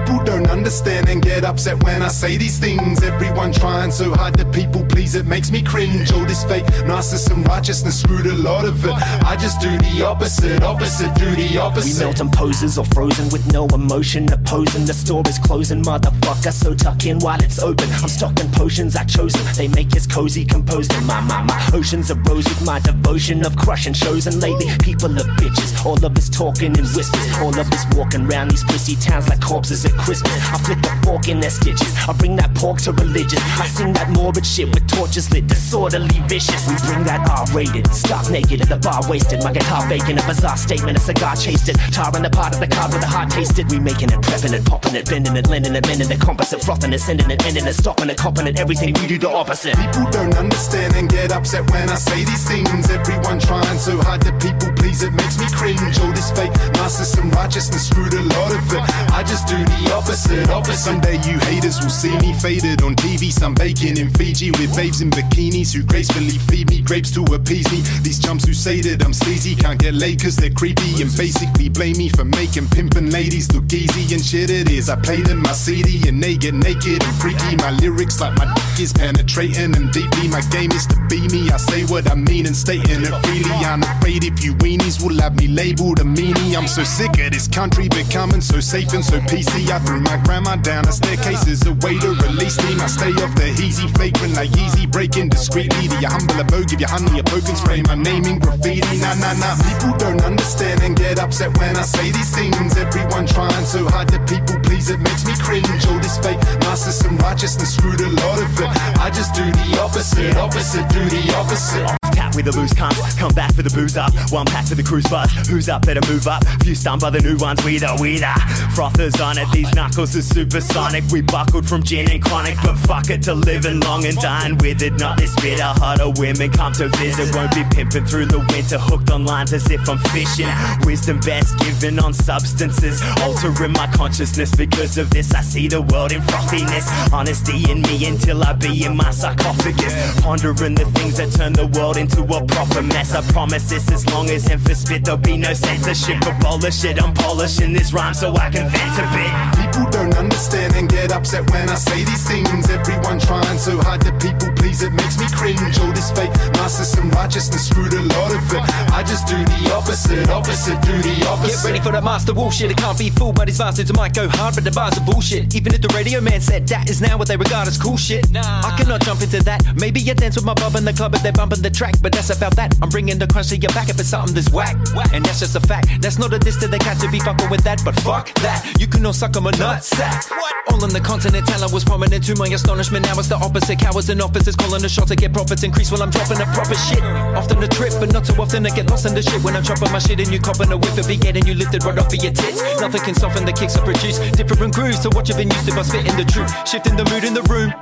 [0.01, 3.03] People don't understand and get upset when I say these things.
[3.03, 6.11] Everyone trying so hard to people please, it makes me cringe.
[6.11, 8.93] All this fake narcissism, righteousness screwed a lot of it.
[9.25, 11.99] I just do the opposite, opposite, do the opposite.
[11.99, 14.85] We melt poses or frozen with no emotion opposing.
[14.85, 16.51] The store is closing, motherfucker.
[16.51, 17.89] So tuck in while it's open.
[18.01, 19.41] I'm stocking potions I chosen.
[19.55, 23.45] They make us cozy, composed in my my my oceans of rose with my devotion
[23.45, 24.25] of crushing shows.
[24.27, 25.85] And lately, people are bitches.
[25.85, 27.37] All of us talking in whispers.
[27.37, 30.33] All of us walking around these pussy towns like corpses at Christmas.
[30.51, 31.93] I flip the fork in their stitches.
[32.07, 33.41] I bring that pork to religious.
[33.59, 36.67] I sing that morbid shit with torches lit, disorderly vicious.
[36.67, 39.43] We bring that R-rated, stark naked at the bar wasted.
[39.43, 41.77] My guitar faking a bizarre statement, a cigar chased it.
[41.91, 43.71] Tarring the part of the card with a heart tasted.
[43.71, 46.93] We making it, prepping it, popping it, bending it, lending it, mending it, composite, frothing
[46.93, 48.93] it, sending it, ending it, stopping it, copping it, everything.
[48.93, 49.75] We do the opposite.
[49.75, 52.89] People don't understand and get upset when I say these things.
[52.89, 55.99] Everyone trying so hard to people please, it makes me cringe.
[55.99, 58.81] All this fake narcissism, righteousness screwed a lot of it.
[59.13, 60.77] I just do the opposite, opposite.
[60.77, 63.31] Someday you haters will see me faded on TV.
[63.31, 67.69] Some bacon in Fiji with babes in bikinis who gracefully feed me grapes to appease
[67.71, 67.81] me.
[68.01, 71.69] These chumps who say that I'm sleazy can't get laid cause they're creepy and basically
[71.69, 74.89] blame me for making pimpin' ladies look easy and shit it is.
[74.89, 77.55] I played in my CD and they get naked and freaky.
[77.57, 80.27] My lyrics like my dick is penetrating and deeply.
[80.27, 81.49] My game is to be me.
[81.49, 83.57] I say what I mean and stating it freely.
[83.65, 86.55] I'm afraid if you weenies will have me labeled a meanie.
[86.55, 89.70] I'm so sick of this country becoming so safe and so PC.
[89.71, 92.81] I threw my grandma down a staircase as a way to release steam.
[92.81, 95.87] I stay off the easy flagrant like easy breaking discreetly.
[95.87, 97.81] The humble abode, give you honey, a poking spray.
[97.83, 98.99] My name in graffiti.
[98.99, 99.55] Nah, nah, nah.
[99.63, 102.75] People don't understand and get upset when I say these things.
[102.75, 105.87] Everyone trying so hard to people please, it makes me cringe.
[105.87, 108.67] All this fake narcissism, righteousness screwed a lot of it.
[108.99, 112.00] I just do the opposite, opposite, do the opposite.
[112.11, 114.13] Tap with the loose cunts, come back for the booze up.
[114.31, 115.31] One pack for the cruise bus.
[115.47, 115.85] Who's up?
[115.85, 116.43] Better move up.
[116.63, 117.63] Few stunned by the new ones.
[117.63, 118.33] We the we the
[118.75, 119.49] frothers on it.
[119.51, 121.03] These knuckles are supersonic.
[121.11, 124.81] We buckled from gin and chronic, but fuck it to living long and dying with
[124.81, 124.93] it.
[124.93, 125.63] Not this bitter.
[125.63, 127.35] Harder women come to visit.
[127.35, 130.47] Won't be pimping through the winter, hooked on lines as if I'm fishing.
[130.85, 134.53] Wisdom best given on substances, altering my consciousness.
[134.55, 136.87] Because of this, I see the world in frothiness.
[137.13, 140.21] Honesty in me until I be in my sarcophagus.
[140.21, 143.13] Pondering the things that turn the world into a proper mess.
[143.13, 146.17] I promise this as long as him for spit, there'll be no censorship.
[146.25, 149.31] Abolish it, I'm polishing this rhyme so I can vent a bit.
[149.61, 152.69] People don't understand and get upset when I say these things.
[152.69, 155.77] Everyone trying so hard to people please, it makes me cringe.
[155.79, 158.63] All this fake narcissism, righteousness screwed a lot of it.
[158.91, 161.61] I just do the opposite, opposite, do the opposite.
[161.61, 162.71] Get ready for the master bullshit.
[162.71, 163.89] It can't be fooled by these bastards.
[163.89, 165.53] It might go hard, but the bars are bullshit.
[165.55, 168.31] Even if the radio man said that is now what they regard as cool shit.
[168.31, 168.41] Nah.
[168.41, 169.61] I cannot jump into that.
[169.75, 171.90] Maybe you dance with my bub in the club, but they're bumping the track.
[172.01, 172.75] But that's about that.
[172.81, 174.75] I'm bringing the crunch to your back if it's something that's whack.
[175.13, 175.87] And that's just a fact.
[176.01, 177.81] That's not a diss to the cat to be fucking with that.
[177.83, 178.75] But fuck that.
[178.79, 180.29] You can all suck on my nutsack.
[180.69, 183.05] All on the continent, I was prominent to my astonishment.
[183.05, 183.79] Now it's the opposite.
[183.79, 186.75] Cowards and officers calling the shots to get profits increase while I'm dropping the proper
[186.75, 187.01] shit.
[187.35, 189.41] Often the trip, but not so often I get lost in the shit.
[189.43, 191.83] When I'm chopping my shit and you copping a whiff, it be getting you lifted
[191.83, 192.61] right off of your tits.
[192.79, 194.19] Nothing can soften the kicks I produce.
[194.31, 196.51] Different grooves to what you've been used to by spitting the truth.
[196.67, 197.73] Shifting the mood in the room.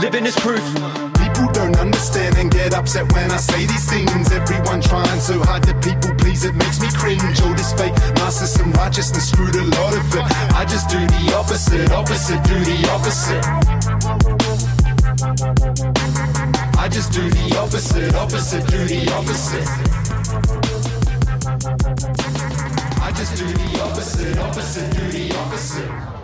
[0.00, 0.62] Living is proof.
[1.78, 4.30] Understand and get upset when I say these things.
[4.32, 7.40] Everyone trying so hard to people please, it makes me cringe.
[7.42, 10.24] All this fake narcissism, righteousness screwed a lot of it.
[10.54, 13.44] I just do the opposite, opposite, do the opposite.
[16.78, 19.68] I just do the opposite, opposite, do the opposite.
[23.00, 26.15] I just do the opposite, opposite, do the opposite.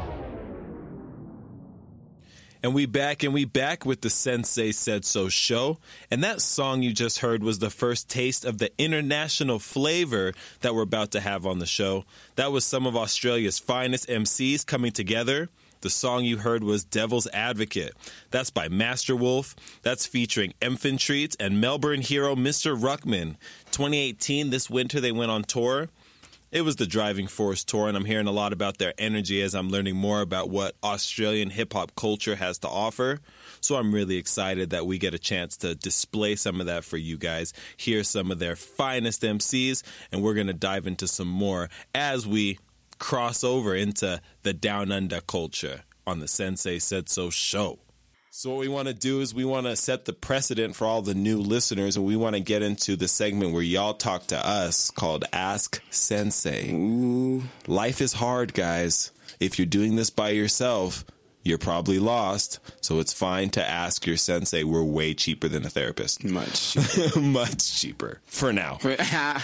[2.63, 5.79] And we back and we back with the Sensei Said So show.
[6.13, 10.73] And that song you just heard was the first taste of the international flavor that
[10.73, 12.05] we're about to have on the show.
[12.37, 15.49] That was some of Australia's finest MCs coming together.
[15.81, 17.95] The song you heard was Devil's Advocate.
[18.31, 19.57] That's by Master Wolf.
[19.83, 22.79] That's featuring Infantries and Melbourne hero Mr.
[22.79, 23.35] Ruckman.
[23.73, 25.89] 2018, this winter, they went on tour.
[26.53, 29.55] It was the Driving Force tour, and I'm hearing a lot about their energy as
[29.55, 33.21] I'm learning more about what Australian hip hop culture has to offer.
[33.63, 36.99] So I'm really excited that we get a chance to display some of that for
[36.99, 41.27] you guys, hear some of their finest MCs, and we're going to dive into some
[41.27, 42.59] more as we
[42.99, 47.79] cross over into the Down Under culture on the Sensei Said So show.
[48.35, 51.03] So what we want to do is we want to set the precedent for all
[51.03, 54.47] the new listeners and we want to get into the segment where y'all talk to
[54.49, 56.73] us called Ask Sensei.
[56.73, 57.43] Ooh.
[57.67, 59.13] Life is hard, guys.
[59.39, 61.05] If you're doing this by yourself,
[61.43, 62.59] you're probably lost.
[62.81, 64.65] So it's fine to ask your sensei.
[64.65, 66.25] We're way cheaper than a therapist.
[66.31, 66.75] Much.
[67.17, 68.79] Much cheaper for now.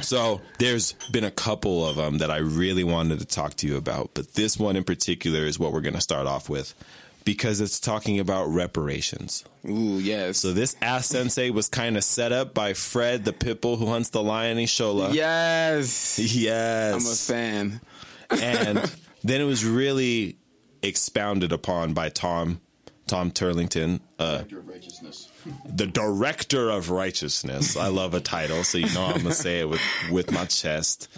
[0.00, 3.76] So there's been a couple of them that I really wanted to talk to you
[3.76, 6.74] about, but this one in particular is what we're going to start off with
[7.24, 9.44] because it's talking about reparations.
[9.68, 10.38] Ooh, yes.
[10.38, 14.10] So this Ask Sensei was kind of set up by Fred the Pitbull who hunts
[14.10, 15.12] the lion in Shola.
[15.14, 16.18] yes.
[16.18, 16.94] Yes.
[16.94, 18.42] I'm a fan.
[18.42, 18.78] and
[19.24, 20.36] then it was really
[20.82, 22.60] expounded upon by Tom
[23.12, 24.38] Tom Turlington, uh,
[25.66, 27.76] the director of righteousness.
[27.76, 31.08] I love a title, so you know I'm gonna say it with with my chest.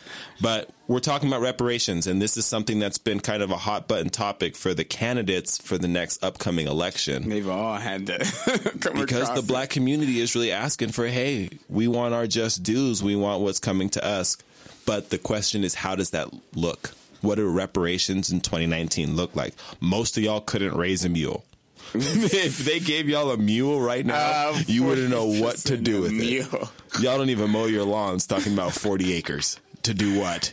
[0.40, 3.86] But we're talking about reparations, and this is something that's been kind of a hot
[3.86, 7.28] button topic for the candidates for the next upcoming election.
[7.28, 8.18] They've all had to
[8.80, 9.46] come Because the it.
[9.46, 13.04] black community is really asking for, hey, we want our just dues.
[13.04, 14.36] We want what's coming to us.
[14.84, 16.90] But the question is, how does that look?
[17.20, 19.54] What do reparations in 2019 look like?
[19.80, 21.44] Most of y'all couldn't raise a mule.
[21.94, 26.02] if they gave y'all a mule right now, Uh, you wouldn't know what to do
[26.02, 26.52] with a it.
[27.00, 29.58] Y'all don't even mow your lawns talking about 40 acres.
[29.82, 30.52] To do what?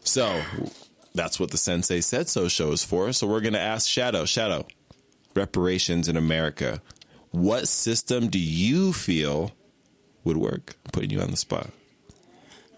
[0.00, 0.42] so
[1.14, 3.12] that's what the Sensei Said So show is for.
[3.12, 4.66] So we're going to ask Shadow, Shadow,
[5.34, 6.82] reparations in America.
[7.30, 9.52] What system do you feel
[10.24, 10.76] would work?
[10.84, 11.70] I'm putting you on the spot.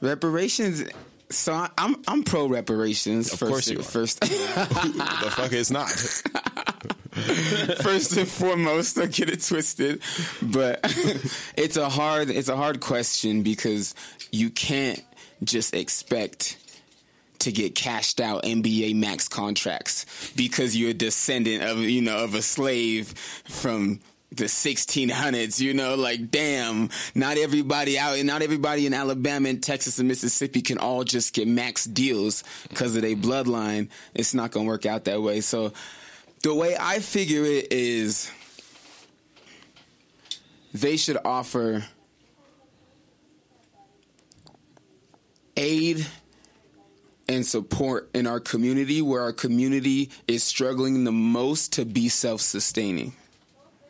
[0.00, 0.84] reparations.
[1.30, 3.32] So I- I'm I'm pro reparations.
[3.32, 3.82] Of first, course you are.
[3.82, 5.90] First, the fuck is not?
[7.82, 10.02] first and foremost, don't get it twisted.
[10.42, 10.80] But
[11.56, 13.94] it's a hard it's a hard question because
[14.32, 15.02] you can't
[15.44, 16.56] just expect
[17.40, 22.34] to get cashed out NBA max contracts because you're a descendant of you know of
[22.34, 24.00] a slave from
[24.32, 29.98] the 1600s you know like damn not everybody out not everybody in Alabama and Texas
[29.98, 34.66] and Mississippi can all just get max deals because of their bloodline it's not going
[34.66, 35.72] to work out that way so
[36.44, 38.30] the way I figure it is
[40.74, 41.82] they should offer
[45.56, 46.06] aid
[47.30, 53.14] and support in our community where our community is struggling the most to be self-sustaining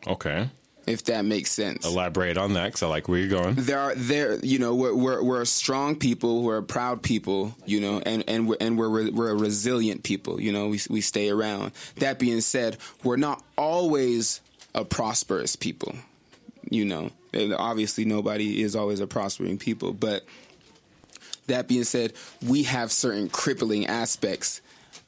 [0.07, 0.49] Okay.
[0.87, 3.55] If that makes sense Elaborate on that because I like where you're going.
[3.57, 7.55] there are there you know we're, we're we're a strong people we're a proud people
[7.65, 11.01] you know and and we're and we're we're a resilient people you know we we
[11.01, 14.41] stay around that being said we're not always
[14.75, 15.95] a prosperous people
[16.71, 20.25] you know And obviously nobody is always a prospering people but
[21.47, 22.13] that being said
[22.47, 24.61] we have certain crippling aspects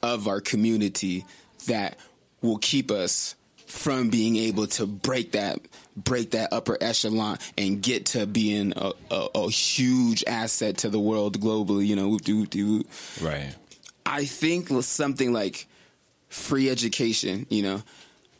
[0.03, 1.25] of our community
[1.67, 1.97] that
[2.41, 3.35] will keep us
[3.67, 5.59] from being able to break that
[5.95, 10.99] break that upper echelon and get to being a, a, a huge asset to the
[10.99, 12.87] world globally you know whoop whoop whoop.
[13.21, 13.53] Right.
[14.05, 15.67] I think something like
[16.29, 17.83] free education you know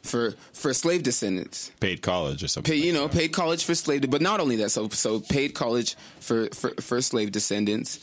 [0.02, 2.72] for for slave descendants Paid college or something.
[2.72, 3.18] pay, you like know, that.
[3.18, 4.70] paid college for slave, but not only that.
[4.70, 8.00] So, so paid college for for, for slave descendants,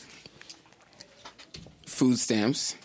[1.87, 2.75] food stamps,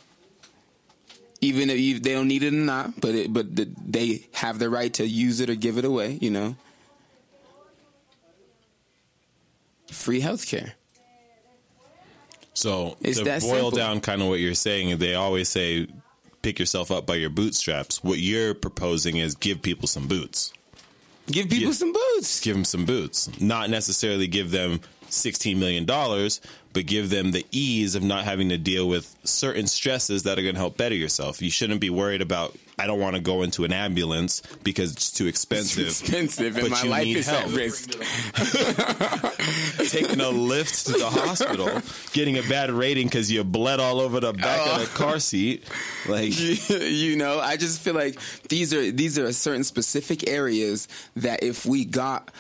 [1.40, 4.58] even if you, they don't need it or not, but it, but the, they have
[4.58, 6.18] the right to use it or give it away.
[6.20, 6.56] You know,
[9.90, 10.72] free healthcare.
[12.54, 13.70] So It's to that boil simple.
[13.70, 15.86] down kind of what you're saying, they always say
[16.42, 18.02] pick yourself up by your bootstraps.
[18.04, 20.52] What you're proposing is give people some boots.
[21.26, 21.72] Give people Yeah.
[21.72, 22.40] some boots.
[22.40, 23.30] Give them some boots.
[23.40, 25.84] Not necessarily give them $16 million,
[26.72, 30.42] but give them the ease of not having to deal with certain stresses that are
[30.42, 31.42] going to help better yourself.
[31.42, 35.10] You shouldn't be worried about, I don't want to go into an ambulance because it's
[35.10, 35.86] too expensive.
[35.88, 37.46] expensive, and but my you life is help.
[37.46, 37.90] at risk.
[39.90, 44.20] Taking a lift to the hospital, getting a bad rating because you bled all over
[44.20, 44.96] the back of the Oh.
[44.96, 45.64] car seat.
[46.08, 46.38] Like,
[46.70, 48.18] you know, I just feel like
[48.48, 52.30] these are these are certain specific areas that if we got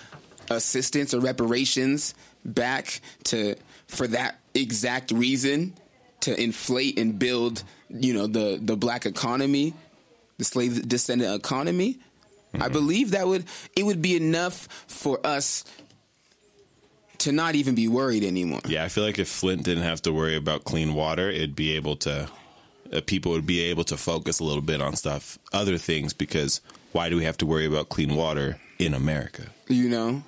[0.50, 2.14] assistance or reparations
[2.44, 5.74] back to for that exact reason
[6.20, 9.74] to inflate and build, you know, the the black economy,
[10.38, 11.98] the slave descendant economy,
[12.58, 13.44] I believe that would
[13.76, 15.64] it would be enough for us
[17.18, 18.60] to not even be worried anymore.
[18.66, 21.76] Yeah, I feel like if Flint didn't have to worry about clean water, it'd be
[21.76, 22.30] able to,
[22.92, 26.62] uh, people would be able to focus a little bit on stuff, other things, because
[26.92, 29.42] why do we have to worry about clean water in America?
[29.68, 30.22] You know?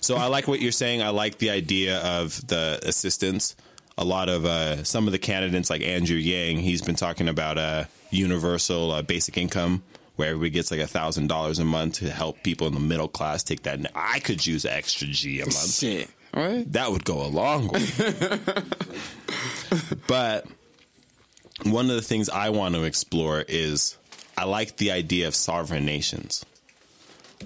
[0.00, 1.02] So I like what you're saying.
[1.02, 3.56] I like the idea of the assistance.
[3.96, 7.58] A lot of uh, some of the candidates, like Andrew Yang, he's been talking about
[7.58, 9.82] a universal uh, basic income
[10.16, 13.08] where everybody gets like a thousand dollars a month to help people in the middle
[13.08, 13.78] class take that.
[13.94, 15.74] I could use an extra G a month.
[15.74, 16.08] Shit.
[16.34, 16.70] Right?
[16.72, 17.86] That would go a long way.
[20.06, 20.46] but
[21.64, 23.96] one of the things I want to explore is
[24.36, 26.44] I like the idea of sovereign nations.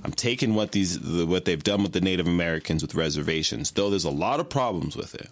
[0.05, 3.91] I'm taking what these the, what they've done with the Native Americans with reservations, though
[3.91, 5.29] there's a lot of problems with it.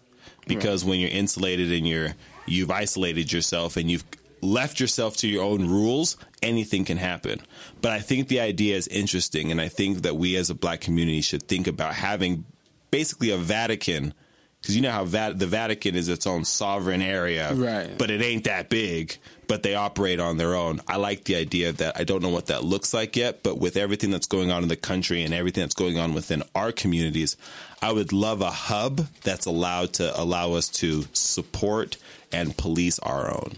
[0.46, 2.14] Because when you're insulated and you're
[2.46, 4.04] you've isolated yourself and you've
[4.40, 7.40] left yourself to your own rules, anything can happen.
[7.80, 10.80] But I think the idea is interesting and I think that we as a black
[10.80, 12.44] community should think about having
[12.90, 14.14] basically a Vatican
[14.60, 17.96] because you know how Va- the Vatican is its own sovereign area, Right.
[17.96, 19.16] But it ain't that big,
[19.50, 20.80] but they operate on their own.
[20.86, 21.98] I like the idea of that.
[21.98, 24.68] I don't know what that looks like yet, but with everything that's going on in
[24.68, 27.36] the country and everything that's going on within our communities,
[27.82, 31.96] I would love a hub that's allowed to allow us to support
[32.30, 33.56] and police our own.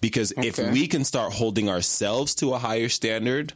[0.00, 3.52] Because if we can start holding ourselves to a higher standard,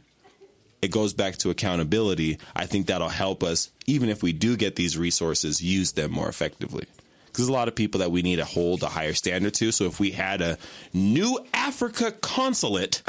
[0.83, 2.37] it goes back to accountability.
[2.55, 6.29] I think that'll help us, even if we do get these resources, use them more
[6.29, 6.85] effectively.
[7.33, 9.71] Because there's a lot of people that we need to hold a higher standard to.
[9.71, 10.59] So if we had a
[10.93, 13.01] new Africa consulate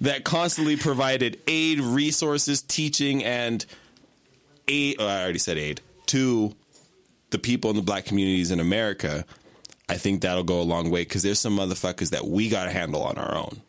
[0.00, 3.66] that constantly provided aid, resources, teaching, and
[4.66, 6.56] aid, oh, I already said aid, to
[7.28, 9.26] the people in the black communities in America,
[9.90, 12.70] I think that'll go a long way because there's some motherfuckers that we got to
[12.70, 13.60] handle on our own.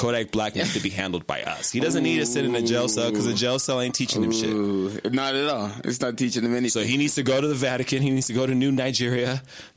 [0.00, 1.70] Kodak Black needs to be handled by us.
[1.70, 4.24] He doesn't need to sit in a jail cell because a jail cell ain't teaching
[4.24, 5.12] him shit.
[5.12, 5.70] Not at all.
[5.84, 6.70] It's not teaching him anything.
[6.70, 8.00] So he needs to go to the Vatican.
[8.00, 9.42] He needs to go to New Nigeria,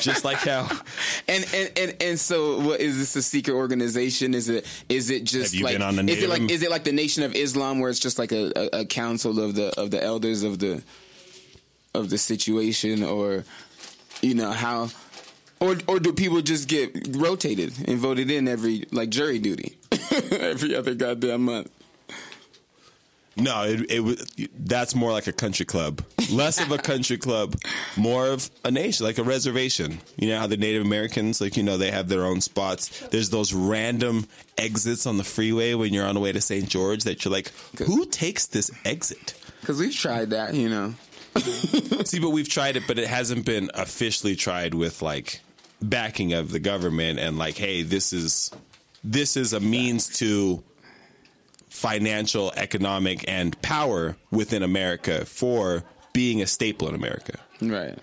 [0.00, 0.68] just like how.
[1.28, 4.32] and, and and and so, what is this a secret organization?
[4.32, 6.62] Is it is it just Have you like been on the is it like is
[6.62, 9.56] it like the Nation of Islam, where it's just like a, a, a council of
[9.56, 10.84] the of the elders of the
[11.94, 13.44] of the situation, or
[14.22, 14.88] you know how,
[15.64, 19.76] or or do people just get rotated and voted in every like jury duty
[20.30, 21.70] every other goddamn month?
[23.36, 24.24] No, it, it was.
[24.56, 26.02] That's more like a country club.
[26.30, 27.56] Less of a country club,
[27.96, 29.98] more of a nation, like a reservation.
[30.16, 33.00] You know how the Native Americans, like you know, they have their own spots.
[33.08, 36.68] There's those random exits on the freeway when you're on the way to St.
[36.68, 39.34] George that you're like, who takes this exit?
[39.60, 40.94] Because we've tried that, you know.
[42.04, 45.40] See, but we've tried it, but it hasn't been officially tried with like
[45.88, 48.50] backing of the government and like, hey, this is
[49.02, 50.62] this is a means to
[51.68, 57.38] financial, economic, and power within America for being a staple in America.
[57.60, 57.98] Right.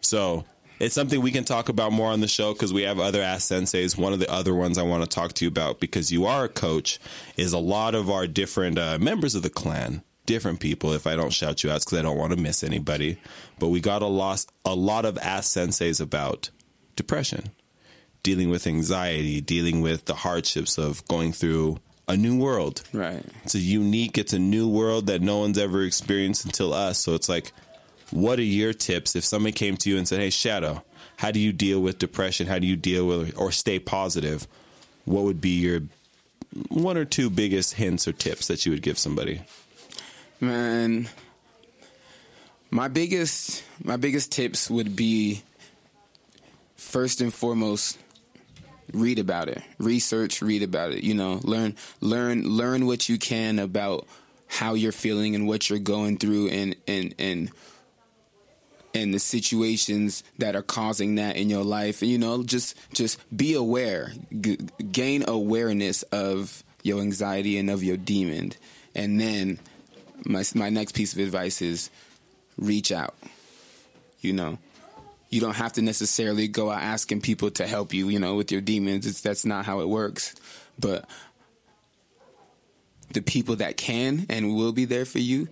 [0.00, 0.44] So
[0.78, 3.50] it's something we can talk about more on the show because we have other Ask
[3.50, 3.98] Senseis.
[3.98, 6.44] One of the other ones I want to talk to you about because you are
[6.44, 7.00] a coach
[7.36, 10.02] is a lot of our different uh, members of the clan.
[10.24, 10.92] Different people.
[10.92, 13.18] If I don't shout you out, because I don't want to miss anybody.
[13.58, 16.50] But we got a lot, a lot of Ask Senseis about
[16.96, 17.50] depression,
[18.22, 21.78] dealing with anxiety, dealing with the hardships of going through
[22.08, 22.82] a new world.
[22.92, 23.24] Right.
[23.44, 26.98] It's a unique, it's a new world that no one's ever experienced until us.
[26.98, 27.52] So it's like,
[28.10, 30.82] what are your tips if somebody came to you and said, Hey, Shadow,
[31.16, 32.46] how do you deal with depression?
[32.46, 34.46] How do you deal with or stay positive?
[35.04, 35.82] What would be your
[36.68, 39.42] one or two biggest hints or tips that you would give somebody?
[40.40, 41.08] Man,
[42.70, 45.42] my biggest my biggest tips would be
[46.86, 47.98] first and foremost
[48.92, 49.62] read about it.
[49.78, 54.06] Research, read about it, you know, learn learn learn what you can about
[54.46, 57.50] how you're feeling and what you're going through and and and
[58.94, 63.18] and the situations that are causing that in your life and you know just just
[63.36, 64.58] be aware G-
[64.92, 68.52] gain awareness of your anxiety and of your demon
[68.94, 69.58] and then
[70.24, 71.90] my my next piece of advice is
[72.56, 73.14] reach out.
[74.20, 74.58] You know,
[75.30, 78.08] you don't have to necessarily go out asking people to help you.
[78.08, 80.34] You know, with your demons, it's that's not how it works.
[80.78, 81.04] But
[83.12, 85.48] the people that can and will be there for you,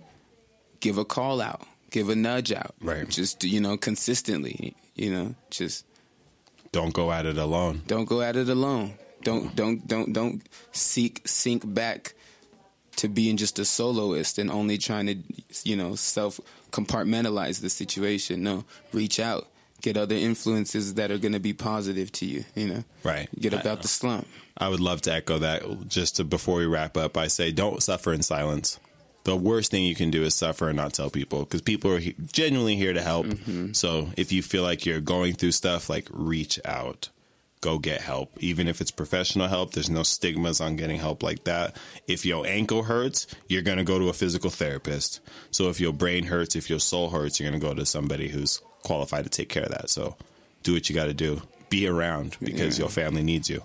[0.79, 1.61] give a call out,
[1.91, 3.07] give a nudge out, Right.
[3.09, 4.75] Just you know, consistently.
[4.95, 5.85] You know, just
[6.71, 7.81] Don't go at it alone.
[7.87, 8.93] don't go at it alone.
[9.23, 12.13] Don't don't don't don't seek sink back
[12.97, 15.15] to being just a soloist and only trying to
[15.63, 16.39] you know self
[16.71, 18.43] compartmentalize the situation.
[18.43, 18.63] No,
[18.93, 19.47] reach out,
[19.85, 22.43] get other influences that are going to be positive to you.
[22.55, 23.29] You know, Right.
[23.39, 24.27] Get up out the slump.
[24.57, 25.87] I would love to echo that.
[25.87, 28.79] Just to, before we wrap up, I say don't suffer in silence.
[29.25, 31.99] The worst thing you can do is suffer and not tell people because people are
[31.99, 33.27] he- genuinely here to help.
[33.27, 33.73] Mm-hmm.
[33.73, 37.09] So if you feel like you're going through stuff, like reach out,
[37.61, 38.31] go get help.
[38.39, 41.75] Even if it's professional help, there's no stigmas on getting help like that.
[42.07, 45.19] If your ankle hurts, you're going to go to a physical therapist.
[45.51, 48.29] So if your brain hurts, if your soul hurts, you're going to go to somebody
[48.29, 49.89] who's qualified to take care of that.
[49.89, 50.15] So
[50.63, 51.41] do what you got to do.
[51.69, 52.83] Be around because Yeah.
[52.83, 53.61] your family needs you.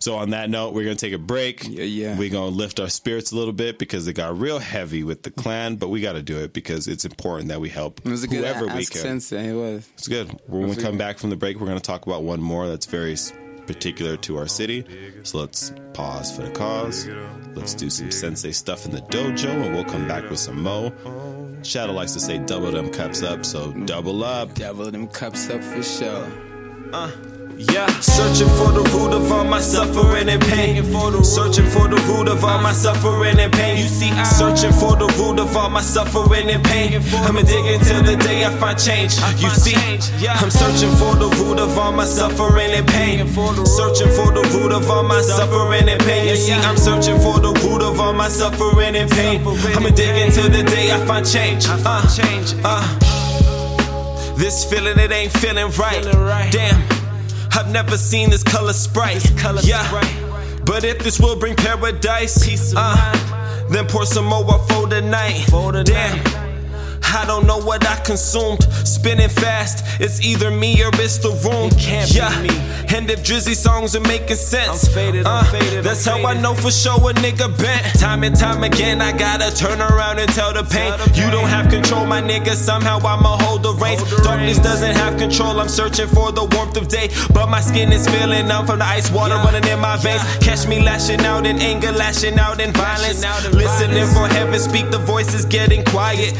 [0.00, 1.66] So on that note, we're gonna take a break.
[1.66, 2.18] Yeah, yeah.
[2.18, 5.30] We're gonna lift our spirits a little bit because it got real heavy with the
[5.30, 8.22] clan, but we got to do it because it's important that we help It was
[8.24, 9.00] a good whoever we can.
[9.00, 9.38] sensei.
[9.38, 9.88] Eh, it was.
[9.94, 10.28] It's good.
[10.46, 13.16] When we come back from the break, we're gonna talk about one more that's very
[13.66, 14.84] particular to our city.
[15.22, 17.08] So let's pause for the cause.
[17.54, 20.92] Let's do some sensei stuff in the dojo, and we'll come back with some mo.
[21.64, 24.54] Shadow likes to say double them cups up, so double up.
[24.54, 26.30] Double them cups up for sure.
[26.92, 27.10] Uh.
[27.56, 30.82] Yeah, searching for the root of all my suffering and pain.
[31.22, 33.78] Searching for the root of all my suffering and pain.
[33.78, 37.00] You see, I'm searching for the root of all my suffering and pain.
[37.12, 39.14] I'ma dig until the day I find change.
[39.38, 39.76] You see,
[40.26, 43.26] I'm searching for the root of all my suffering and pain.
[43.28, 46.28] Searching for the root of all my suffering and pain.
[46.28, 49.40] You see, I'm searching for the root of all my suffering and pain.
[49.46, 51.66] I'ma dig until the day I find change.
[51.68, 51.78] Uh,
[52.64, 54.34] uh.
[54.36, 56.50] This feeling, it ain't feeling right.
[56.50, 57.03] Damn.
[57.56, 59.24] I've never seen this color sprite.
[59.62, 59.88] yeah.
[60.64, 65.46] But if this will bring paradise, uh, then pour some more for the night.
[65.84, 66.43] Damn.
[67.12, 68.62] I don't know what I consumed.
[68.86, 71.68] Spinning fast, it's either me or it's the room.
[71.72, 72.30] It can't yeah.
[72.42, 72.48] me
[72.94, 75.42] And if Drizzy songs are making sense, faded uh,
[75.82, 77.98] that's how I know for sure a nigga bent.
[77.98, 80.92] Time and time again, I gotta turn around and tell the pain.
[81.14, 82.54] You don't have control, my nigga.
[82.54, 84.02] Somehow I'ma hold the reins.
[84.22, 85.60] Darkness doesn't have control.
[85.60, 88.84] I'm searching for the warmth of day, but my skin is feeling numb from the
[88.84, 90.22] ice water running in my veins.
[90.38, 93.24] Catch me lashing out in anger, lashing out in violence.
[93.52, 96.32] Listening for heaven, speak the voices getting quiet.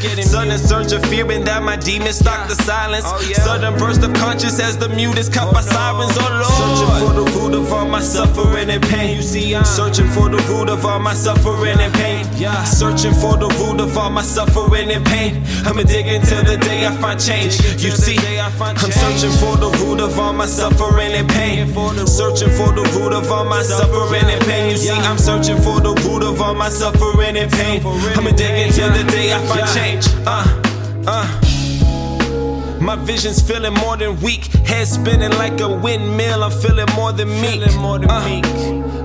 [0.55, 3.05] Sudden surge of fear, and that my demons stalk the silence.
[3.35, 6.15] Sudden burst of conscience as the mute is cut by sirens.
[6.15, 6.45] Oh Lord.
[6.45, 9.17] Searching for the root of all my suffering and pain.
[9.17, 12.25] You see, I'm searching for the root of all my suffering and pain.
[12.35, 12.63] Yeah.
[12.63, 15.43] Searching for the root of all my suffering and pain.
[15.65, 17.59] I'ma dig until the day I find change.
[17.81, 21.67] You see, I'm searching for the root of all my suffering and pain.
[22.07, 24.71] Searching for the root of all my suffering and pain.
[24.71, 27.81] You see, I'm searching for the root of all my suffering and pain.
[27.85, 30.07] I'ma dig until the day I find change.
[30.25, 30.44] Uh,
[31.07, 31.41] uh.
[32.81, 34.45] My vision's feeling more than weak.
[34.67, 36.43] Head spinning like a windmill.
[36.43, 37.61] I'm feeling more than meek.
[37.65, 38.41] Uh,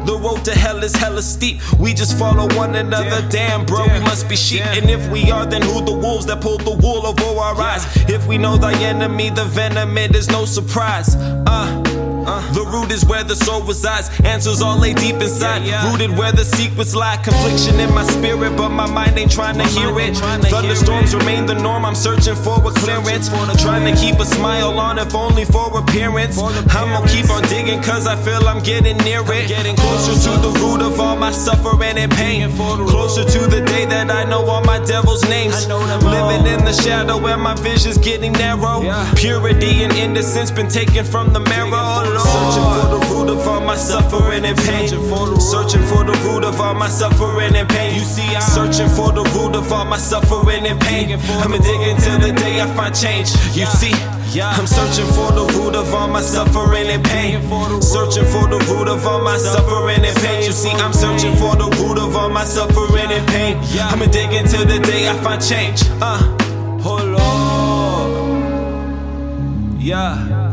[0.04, 1.60] The road to hell is hella steep.
[1.78, 3.26] We just follow one another.
[3.30, 4.66] Damn, bro, we must be sheep.
[4.66, 7.86] And if we are, then who the wolves that pulled the wool over our eyes?
[8.08, 11.16] If we know thy enemy, the venom, it is no surprise.
[11.16, 11.82] Uh,
[12.30, 12.52] Uh.
[12.52, 14.08] the root is where the soul resides.
[14.24, 15.66] Answers all lay deep inside.
[15.90, 17.16] Rooted where the secrets lie.
[17.24, 20.14] Confliction in my spirit, but my mind ain't trying to hear it.
[20.46, 21.84] Thunderstorms remain the norm.
[21.84, 23.28] I'm searching for a clearance.
[23.28, 26.38] For Trying to keep a smile on, if only for appearance.
[26.38, 29.48] I'm gonna keep on digging, cause I feel I'm getting near it.
[29.48, 32.50] Getting closer to the root of all my suffering and pain.
[32.52, 35.66] Closer to the day that I know all my devil's names.
[35.66, 38.80] Living in the shadow where my vision's getting narrow.
[39.16, 42.19] Purity and innocence been taken from the marrow.
[42.20, 44.88] Searching for the root of all my suffering and pain.
[44.88, 47.94] Searching for the root of all my suffering and pain.
[47.94, 51.18] You see, I'm searching for the root of all my suffering and pain.
[51.42, 53.30] I'ma dig until the day I find change.
[53.56, 53.94] You see.
[54.38, 57.42] I'm searching for the root of all my suffering and pain.
[57.82, 60.44] Searching for the root of all my suffering and pain.
[60.44, 63.56] You see, I'm searching for the root of all my suffering and pain.
[63.90, 65.82] I'ma dig until the day I find change.
[66.00, 66.20] Uh,
[66.84, 67.02] oh
[69.74, 69.80] Lord.
[69.82, 70.49] Yeah.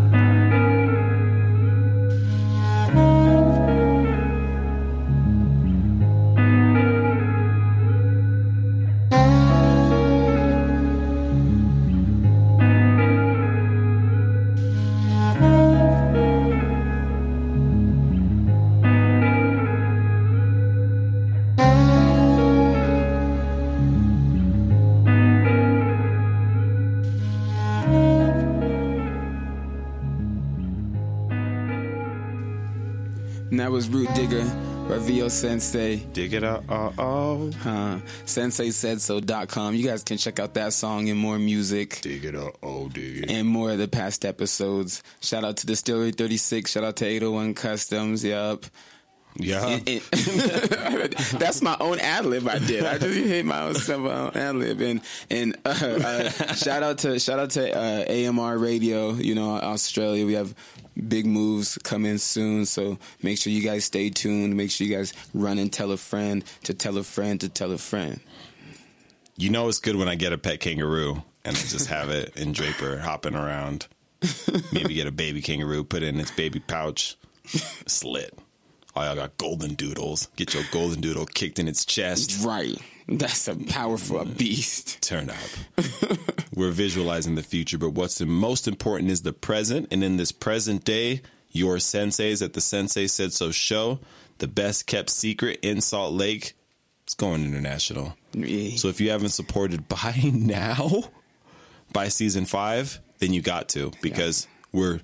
[33.78, 34.42] Was Root Digger,
[34.90, 35.98] Ravio Sensei.
[36.12, 36.64] Dig it out.
[36.68, 37.52] Oh, oh.
[37.64, 39.76] Uh, Sensei said so.com.
[39.76, 42.58] You guys can check out that song and more music Dig it up.
[42.64, 43.30] Oh, dig it.
[43.30, 45.04] and more of the past episodes.
[45.22, 46.72] Shout out to Distillery 36.
[46.72, 48.24] Shout out to 801 Customs.
[48.24, 48.66] Yup.
[49.36, 49.64] Yeah.
[49.68, 50.02] And- and-
[51.38, 52.84] that's my own ad lib I did.
[52.84, 56.82] I just hit my own stuff, my own ad lib, and and uh, uh, shout
[56.82, 59.12] out to shout out to uh, AMR Radio.
[59.14, 60.26] You know, Australia.
[60.26, 60.56] We have
[61.08, 64.56] big moves coming soon, so make sure you guys stay tuned.
[64.56, 67.72] Make sure you guys run and tell a friend to tell a friend to tell
[67.72, 68.20] a friend.
[69.38, 72.36] You know it's good when I get a pet kangaroo and I just have it
[72.36, 73.88] in Draper hopping around.
[74.72, 77.18] Maybe get a baby kangaroo, put it in its baby pouch.
[77.54, 78.04] It's
[79.04, 80.28] y'all got golden doodles.
[80.36, 82.46] Get your golden doodle kicked in its chest.
[82.46, 82.78] Right.
[83.08, 85.02] That's a powerful beast.
[85.02, 85.88] Turn up.
[86.54, 89.88] We're visualizing the future, but what's the most important is the present.
[89.92, 91.22] And in this present day,
[91.52, 94.00] your senseis at the Sensei Said So show,
[94.40, 96.54] the best kept secret in Salt Lake,
[97.04, 98.18] it's going international.
[98.34, 98.76] Yeah.
[98.76, 101.06] So if you haven't supported by now,
[101.94, 105.00] by season five, then you got to because we're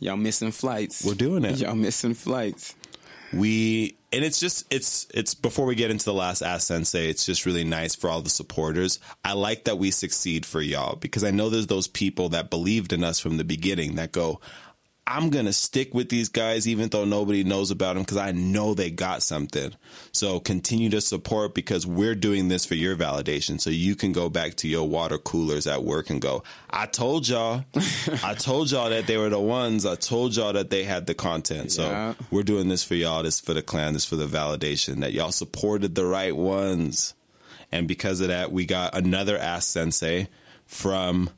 [0.00, 1.04] Y'all missing flights.
[1.04, 1.58] We're doing it.
[1.58, 2.74] Y'all missing flights.
[3.36, 7.26] We and it's just it's it's before we get into the last ask sensei it's
[7.26, 9.00] just really nice for all the supporters.
[9.24, 12.92] I like that we succeed for y'all because i know there's those people that believed
[12.92, 14.40] in us from the beginning that go
[15.06, 18.72] i'm gonna stick with these guys even though nobody knows about them because i know
[18.74, 19.72] they got something
[20.12, 24.28] so continue to support because we're doing this for your validation so you can go
[24.30, 27.64] back to your water coolers at work and go i told y'all
[28.22, 31.14] i told y'all that they were the ones i told y'all that they had the
[31.14, 32.14] content so Yeah.
[32.30, 33.22] we're doing this for y'all.
[33.22, 33.92] This for the clan.
[33.92, 37.14] This for the validation that y'all supported the right ones.
[37.72, 40.28] And because of that, we got another Ask Sensei
[40.66, 41.30] from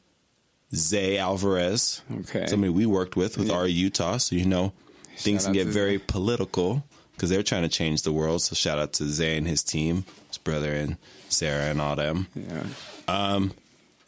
[0.74, 2.02] Zay Alvarez.
[2.20, 2.46] Okay.
[2.46, 4.18] Somebody we worked with with our Utah.
[4.18, 4.72] So, you know,
[5.16, 8.42] things Shout can get very political because they're trying to change the world.
[8.42, 10.96] So, shout out to Zay and his team, his brother and
[11.28, 12.28] Sarah and all them.
[12.34, 12.64] Yeah.
[13.08, 13.52] Um,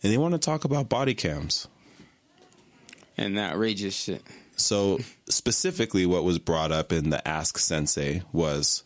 [0.03, 1.69] and they want to talk about body cams.
[3.17, 4.23] And outrageous shit.
[4.57, 4.99] So
[5.29, 8.83] specifically, what was brought up in the Ask Sensei was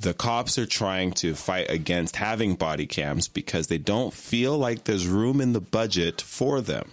[0.00, 4.84] the cops are trying to fight against having body cams because they don't feel like
[4.84, 6.90] there's room in the budget for them.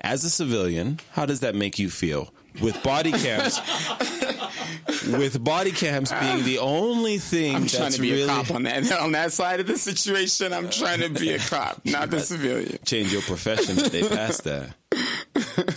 [0.00, 2.32] As a civilian, how does that make you feel?
[2.62, 3.60] With body cams,
[5.08, 8.50] with body cams being the only thing I'm that's trying to be really a cop
[8.50, 10.54] on that on that side of the situation.
[10.54, 12.78] I'm trying to be a cop, not the civilian.
[12.86, 14.70] change your profession if they pass that.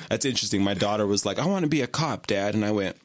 [0.09, 0.63] That's interesting.
[0.63, 2.55] My daughter was like, I want to be a cop, dad.
[2.55, 2.95] And I went,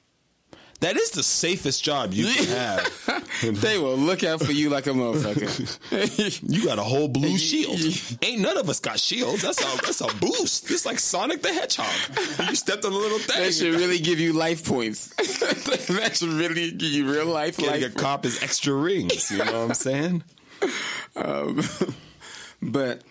[0.85, 3.25] that is the safest job you can have.
[3.43, 6.41] They will look out for you like a motherfucker.
[6.55, 7.79] You got a whole blue shield.
[8.23, 9.43] Ain't none of us got shields.
[9.43, 10.71] That's a that's a boost.
[10.71, 12.49] It's like Sonic the Hedgehog.
[12.49, 13.43] You stepped on a little thing.
[13.43, 15.09] that should really give you life points.
[15.17, 19.31] that should really give you real life Getting life a cop is extra rings.
[19.31, 20.23] You know what I'm saying?
[21.17, 21.63] Um,
[22.63, 23.03] but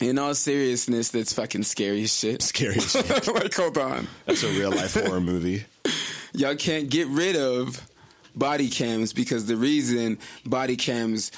[0.00, 2.42] in all seriousness, that's fucking scary as shit.
[2.42, 3.26] Scary shit.
[3.28, 4.08] like, hold on.
[4.26, 5.64] That's a real life horror movie.
[6.32, 7.86] Y'all can't get rid of
[8.34, 11.32] body cams because the reason body cams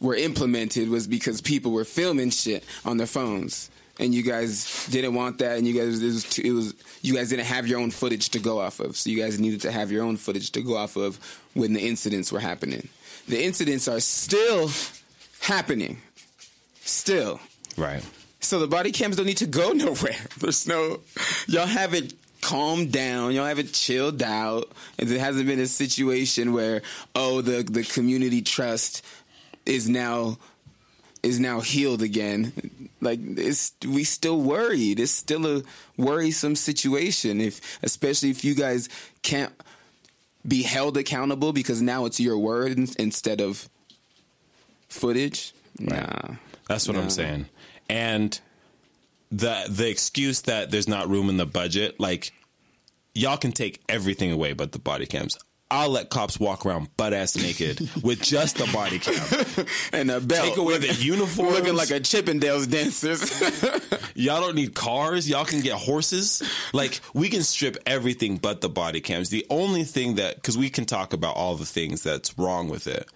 [0.00, 3.70] were implemented was because people were filming shit on their phones.
[3.98, 7.14] And you guys didn't want that, and you guys it was, too, it was you
[7.14, 9.70] guys didn't have your own footage to go off of, so you guys needed to
[9.70, 11.16] have your own footage to go off of
[11.54, 12.88] when the incidents were happening.
[13.28, 14.68] The incidents are still
[15.40, 15.98] happening,
[16.80, 17.38] still.
[17.76, 18.04] Right.
[18.40, 20.16] So the body cams don't need to go nowhere.
[20.38, 20.98] There's no,
[21.46, 22.14] y'all haven't
[22.44, 26.82] calmed down, y'all haven't chilled out, and there hasn't been a situation where
[27.14, 29.02] oh the the community trust
[29.64, 30.36] is now
[31.22, 32.52] is now healed again.
[33.00, 35.00] Like it's we still worried.
[35.00, 35.62] It's still a
[35.96, 37.40] worrisome situation.
[37.40, 38.90] If especially if you guys
[39.22, 39.52] can't
[40.46, 43.70] be held accountable because now it's your word instead of
[44.88, 45.54] footage.
[45.78, 46.36] Nah.
[46.68, 47.46] That's what I'm saying.
[47.88, 48.38] And
[49.38, 52.32] the the excuse that there's not room in the budget, like
[53.14, 55.38] y'all can take everything away but the body cams.
[55.70, 59.66] I'll let cops walk around butt ass naked with just the body cam.
[59.92, 60.44] and a belt.
[60.50, 63.40] Take away the uniform, looking like a Chippendales dancers.
[64.14, 65.28] Y'all don't need cars.
[65.28, 66.42] Y'all can get horses.
[66.72, 69.30] Like we can strip everything but the body cams.
[69.30, 72.86] The only thing that because we can talk about all the things that's wrong with
[72.86, 73.08] it,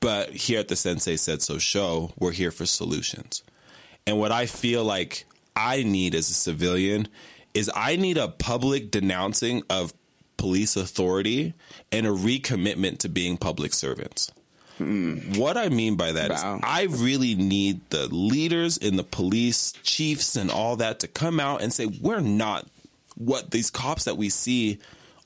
[0.00, 3.44] but here at the Sensei Said So show, we're here for solutions.
[4.06, 5.24] And what I feel like
[5.54, 7.08] I need as a civilian
[7.54, 9.92] is I need a public denouncing of
[10.36, 11.54] police authority
[11.90, 14.32] and a recommitment to being public servants.
[14.78, 16.58] What I mean by that is Wow.
[16.62, 21.62] I really need the leaders in the police, chiefs, and all that to come out
[21.62, 22.66] and say, we're not
[23.16, 24.78] what these cops that we see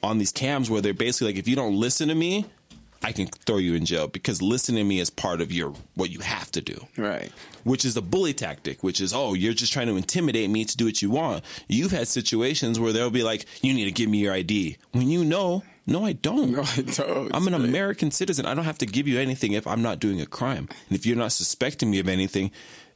[0.03, 2.45] on these cams where they're basically like, if you don't listen to me,
[3.07, 6.11] I can throw you in jail because listening to me is part of your what
[6.11, 6.87] you have to do.
[6.97, 7.31] Right.
[7.63, 10.77] Which is a bully tactic, which is, oh, you're just trying to intimidate me to
[10.77, 11.45] do what you want.
[11.69, 14.77] You've had situations where they'll be like, you need to give me your ID.
[14.91, 16.51] When you know, no, I don't.
[16.51, 17.33] No, I don't.
[17.33, 17.65] I'm an Right.
[17.69, 18.45] American citizen.
[18.45, 20.69] I don't have to give you anything if I'm not doing a crime.
[20.89, 22.51] And if you're not suspecting me of anything,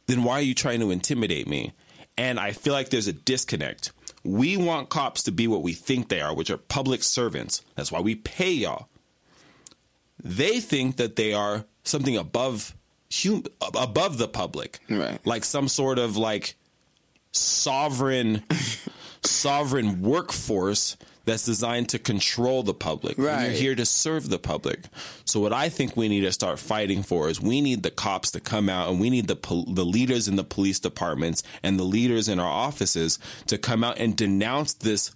[0.09, 1.73] then why are you trying to intimidate me?
[2.19, 3.93] And I feel like there's a disconnect.
[4.25, 7.63] We want cops to be what we think they are, which are public servants.
[7.77, 8.89] That's why we pay y'all.
[10.25, 12.75] They think that they are something above
[13.13, 13.45] hum-
[13.75, 14.81] above the public.
[14.89, 15.19] Right.
[15.27, 16.55] Like some sort of like
[17.33, 18.43] sovereign
[19.25, 20.97] sovereign workforce
[21.27, 23.17] that's designed to control the public.
[23.19, 23.45] Right.
[23.45, 24.81] You're here to serve the public.
[25.25, 28.31] So what I think we need to start fighting for is we need the cops
[28.33, 31.79] to come out and we need the pol- the leaders in the police departments and
[31.79, 35.15] the leaders in our offices to come out and denounce this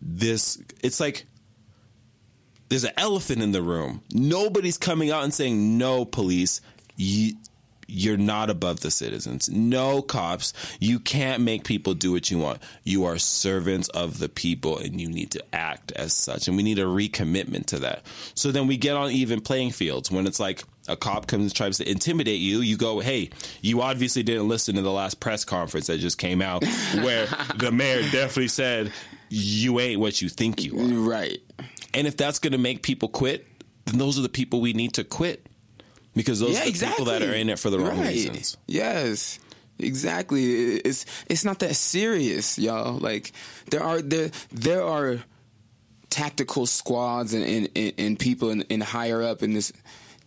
[0.00, 1.26] this it's like
[2.72, 4.02] there's an elephant in the room.
[4.14, 6.62] Nobody's coming out and saying no police.
[6.96, 7.34] You,
[7.86, 9.50] you're not above the citizens.
[9.50, 10.54] No cops.
[10.80, 12.62] You can't make people do what you want.
[12.82, 16.48] You are servants of the people and you need to act as such.
[16.48, 18.06] And we need a recommitment to that.
[18.34, 21.54] So then we get on even playing fields when it's like a cop comes and
[21.54, 22.60] tries to intimidate you.
[22.60, 23.28] You go, hey,
[23.60, 26.64] you obviously didn't listen to the last press conference that just came out
[26.94, 28.90] where the mayor definitely said,
[29.28, 30.84] you ain't what you think you are.
[30.84, 31.38] Right.
[31.94, 33.46] And if that's going to make people quit,
[33.86, 35.46] then those are the people we need to quit
[36.14, 37.04] because those yeah, are the exactly.
[37.04, 38.08] people that are in it for the wrong right.
[38.08, 38.56] reasons.
[38.66, 39.38] Yes.
[39.78, 40.76] Exactly.
[40.76, 42.98] It's it's not that serious, y'all.
[42.98, 43.32] Like
[43.70, 45.18] there are there there are
[46.10, 49.72] tactical squads and and, and, and people in, in higher up in this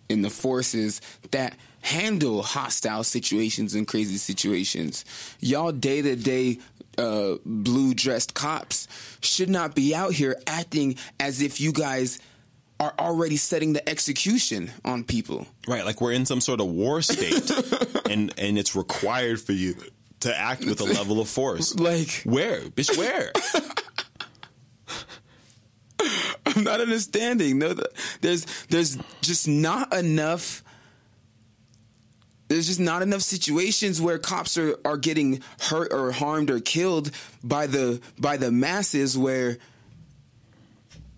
[0.10, 1.02] in the forces
[1.32, 5.06] that handle hostile situations and crazy situations.
[5.40, 6.60] Y'all day to day
[6.98, 8.88] uh, blue dressed cops
[9.22, 12.20] should not be out here acting as if you guys
[12.80, 15.48] are already setting the execution on people.
[15.68, 17.50] Right, like we're in some sort of war state,
[18.10, 19.76] and and it's required for you
[20.22, 21.76] to act with a level of force.
[21.76, 22.98] Like Where, bitch?
[22.98, 23.32] Where?
[26.46, 27.60] I'm not understanding.
[27.60, 27.90] No, the-
[28.22, 30.64] there's there's just not enough.
[32.48, 37.12] There's just not enough situations where cops are, are getting hurt or harmed or killed
[37.44, 39.58] by the by the masses where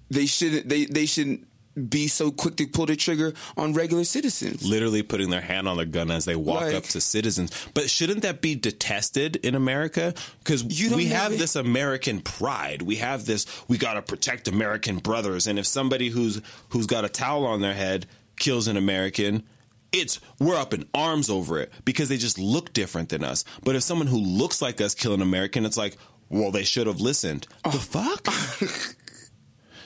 [0.10, 1.46] they shouldn't they, they shouldn't
[1.90, 4.68] be so quick to pull the trigger on regular citizens.
[4.68, 7.52] Literally putting their hand on their gun as they walk Like- up to citizens.
[7.76, 10.16] But shouldn't that be detested in America?
[10.40, 12.82] Because we have it- this American pride.
[12.82, 13.46] We have this.
[13.68, 15.46] We got to protect American brothers.
[15.46, 18.08] And if somebody who's who's got a towel on their head
[18.40, 19.44] kills an American,
[19.92, 23.44] it's we're up in arms over it because they just look different than us.
[23.64, 25.98] But if someone who looks like us kill an American, it's like,
[26.30, 27.48] well, they should have listened.
[27.64, 27.72] Oh.
[27.72, 28.96] The fuck.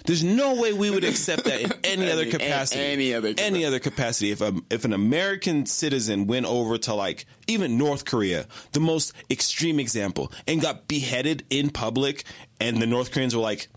[0.06, 2.82] There's no way we would accept that in any other capacity.
[2.82, 4.32] any other any other capacity.
[4.32, 9.14] If a, if an American citizen went over to like even North Korea, the most
[9.30, 12.24] extreme example, and got beheaded in public,
[12.60, 13.68] and the North Koreans were like,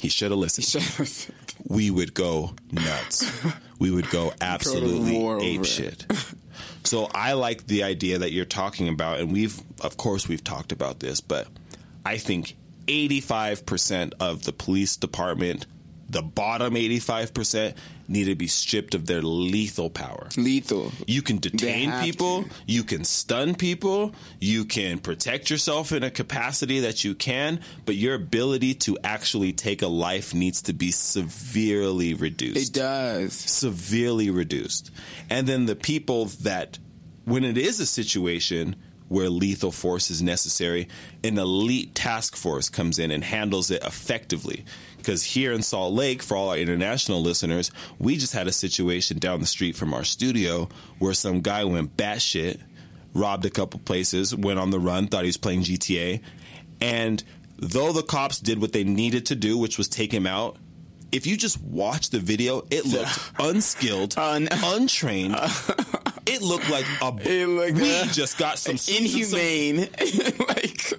[0.00, 1.34] he should have listened.
[1.68, 3.30] we would go nuts.
[3.80, 6.06] We would go absolutely over ape shit.
[6.84, 10.70] So I like the idea that you're talking about, and we've, of course, we've talked
[10.70, 11.48] about this, but
[12.04, 12.56] I think
[12.86, 15.66] 85% of the police department,
[16.10, 17.74] the bottom 85%,
[18.08, 20.28] need to be stripped of their lethal power.
[20.36, 20.90] Lethal.
[21.06, 22.50] You can detain people, to.
[22.66, 27.94] you can stun people, you can protect yourself in a capacity that you can, but
[27.94, 33.32] your ability to actually take a life needs to be severely reduced It does.
[33.32, 34.90] severely reduced.
[35.28, 36.78] And then the people that,
[37.24, 38.74] when it is a situation
[39.08, 40.88] where lethal force is necessary,
[41.24, 44.64] an elite task force comes in and handles it effectively.
[45.00, 49.18] Because here in Salt Lake, for all our international listeners, we just had a situation
[49.18, 52.60] down the street from our studio where some guy went batshit,
[53.14, 56.20] robbed a couple places, went on the run, thought he was playing GTA.
[56.80, 57.22] And
[57.58, 60.56] though the cops did what they needed to do, which was take him out,
[61.12, 65.34] if you just watch the video, it looked unskilled, Un- untrained.
[66.26, 67.12] it looked like a.
[67.22, 69.88] It looked, we uh, just got some some- Inhumane.
[70.48, 70.92] like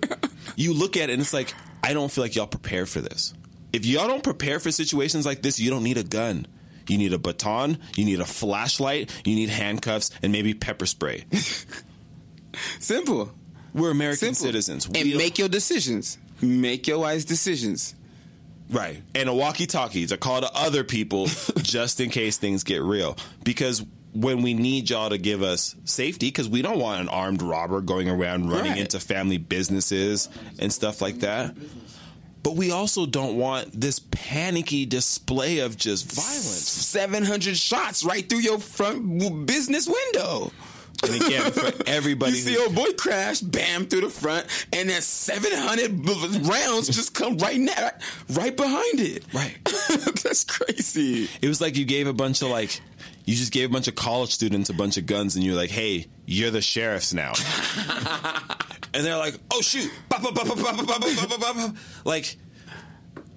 [0.57, 3.33] you look at it and it's like, I don't feel like y'all prepared for this.
[3.73, 6.45] If y'all don't prepare for situations like this, you don't need a gun.
[6.87, 11.25] You need a baton, you need a flashlight, you need handcuffs, and maybe pepper spray.
[12.79, 13.31] simple.
[13.73, 14.45] We're American Simple.
[14.47, 14.89] citizens.
[14.89, 16.17] We And make your decisions.
[16.41, 17.95] Make your wise decisions.
[18.69, 19.01] Right.
[19.15, 21.27] And a walkie talkie to call to other people
[21.61, 23.17] just in case things get real.
[23.43, 27.41] Because when we need y'all to give us safety, because we don't want an armed
[27.41, 28.81] robber going around running Right.
[28.81, 30.27] into family businesses
[30.59, 31.55] and stuff like that.
[32.43, 36.69] But we also don't want this panicky display of just violence.
[36.69, 40.51] 700 shots right through your front business window.
[41.03, 45.01] And again, for everybody, You see your boy crash, bam, through the front, and then
[45.01, 47.89] 700 rounds just come right now,
[48.29, 49.23] right behind it.
[49.33, 49.57] Right.
[50.23, 51.27] That's crazy.
[51.41, 52.79] it was like you gave a bunch of like,
[53.25, 55.69] you just gave a bunch of college students a bunch of guns, and you're like,
[55.69, 57.33] "Hey, you're the sheriffs now,"
[58.93, 59.91] and they're like, "Oh shoot!"
[62.03, 62.37] Like,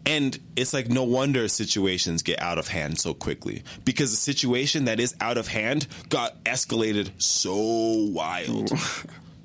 [0.06, 4.84] and it's like no wonder situations get out of hand so quickly because the situation
[4.86, 7.54] that is out of hand got escalated so
[8.12, 8.70] wild,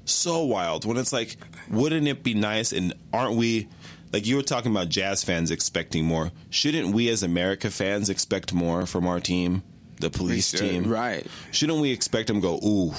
[0.05, 0.85] so wild.
[0.85, 1.37] When it's like,
[1.69, 2.73] wouldn't it be nice?
[2.73, 3.67] And aren't we?
[4.11, 6.31] Like you were talking about jazz fans expecting more.
[6.49, 9.61] Shouldn't we as America fans expect more from our team,
[9.99, 10.89] the police team?
[10.89, 11.27] Right.
[11.51, 12.93] Shouldn't we expect them go, ooh,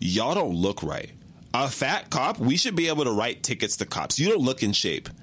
[0.00, 1.10] y'all don't look right
[1.54, 4.62] a fat cop we should be able to write tickets to cops you don't look
[4.62, 5.08] in shape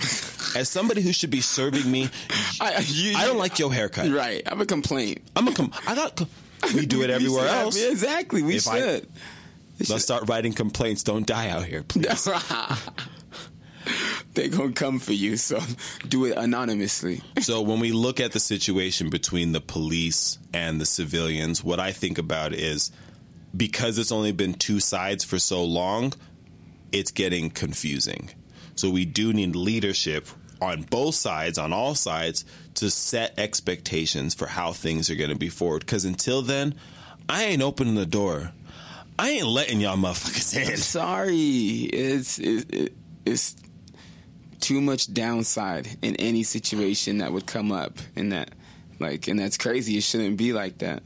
[0.55, 2.09] as somebody who should be serving me
[2.61, 4.41] I, you- i don't like your haircut Right.
[4.45, 5.21] I'm a complaint.
[5.35, 6.21] i'm a com- i got
[6.73, 8.41] we do it everywhere Yeah, else Exactly.
[8.43, 9.07] We If I- should.
[9.89, 12.27] let's start writing complaints don't die out here please.
[14.33, 15.59] they gonna come for you, so
[16.07, 17.21] do it anonymously.
[17.41, 21.91] So when we look at the situation between the police and the civilians, what I
[21.91, 22.91] think about is
[23.55, 26.13] because it's only been two sides for so long,
[26.91, 28.29] it's getting confusing.
[28.75, 30.27] So we do need leadership
[30.61, 32.45] on both sides, on all sides,
[32.75, 35.81] to set expectations for how things are going to be forward.
[35.81, 36.75] Because until then,
[37.27, 38.51] I ain't opening the door.
[39.17, 40.77] I ain't letting y'all motherfuckers in.
[40.77, 42.93] Sorry, it's it,
[43.25, 43.55] it's
[44.59, 48.53] too much downside in any situation that would come up, and that
[48.99, 49.97] like, and that's crazy.
[49.97, 51.03] It shouldn't be like that.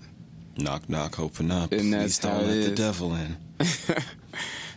[0.58, 1.72] Knock, knock, open up.
[1.72, 3.38] And Please that's don't how it let the devil in.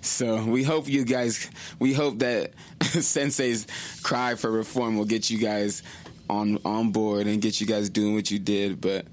[0.00, 2.52] So we hope you guys, we hope that
[2.82, 3.66] Sensei's
[4.02, 5.82] cry for reform will get you guys
[6.30, 8.80] on on board and get you guys doing what you did.
[8.80, 9.06] But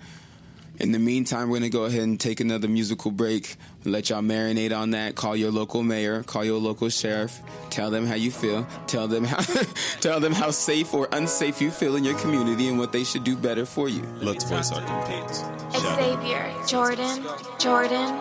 [0.80, 3.56] in the meantime, we're gonna go ahead and take another musical break.
[3.84, 5.16] Let y'all marinate on that.
[5.16, 6.24] Call your local mayor.
[6.24, 7.42] Call your local sheriff.
[7.70, 8.68] Tell them how you feel.
[8.88, 9.42] Tell them how
[10.02, 13.24] tell them how safe or unsafe you feel in your community and what they should
[13.24, 14.02] do better for you.
[14.20, 15.40] Let's voice our complaints.
[15.40, 16.00] Shout out.
[16.00, 17.24] Xavier, Jordan,
[17.60, 18.16] Jordan.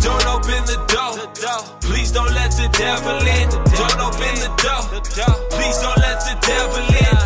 [0.00, 1.78] Don't open the door.
[1.80, 3.48] Please don't let the devil in.
[3.50, 5.00] Don't open the door.
[5.50, 7.17] Please don't let the devil in.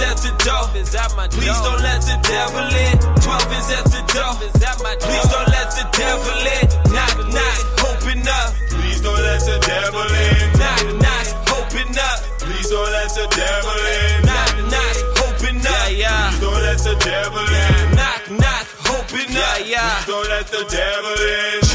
[0.00, 1.28] 12 is at the door.
[1.28, 2.96] Please don't let the devil in.
[3.20, 4.32] 12 is at the door.
[4.96, 6.64] Please don't let the devil in.
[6.88, 8.54] Knock, knock, open up.
[8.72, 10.56] Please don't let the devil in.
[10.56, 12.18] Knock, knock, open up.
[12.40, 14.24] Please don't let the devil in.
[14.24, 14.96] Knock, knock,
[15.28, 15.84] open up.
[15.84, 17.92] Please don't let the devil in.
[17.92, 19.56] Knock, knock, open up.
[19.60, 21.69] Please don't let the devil in.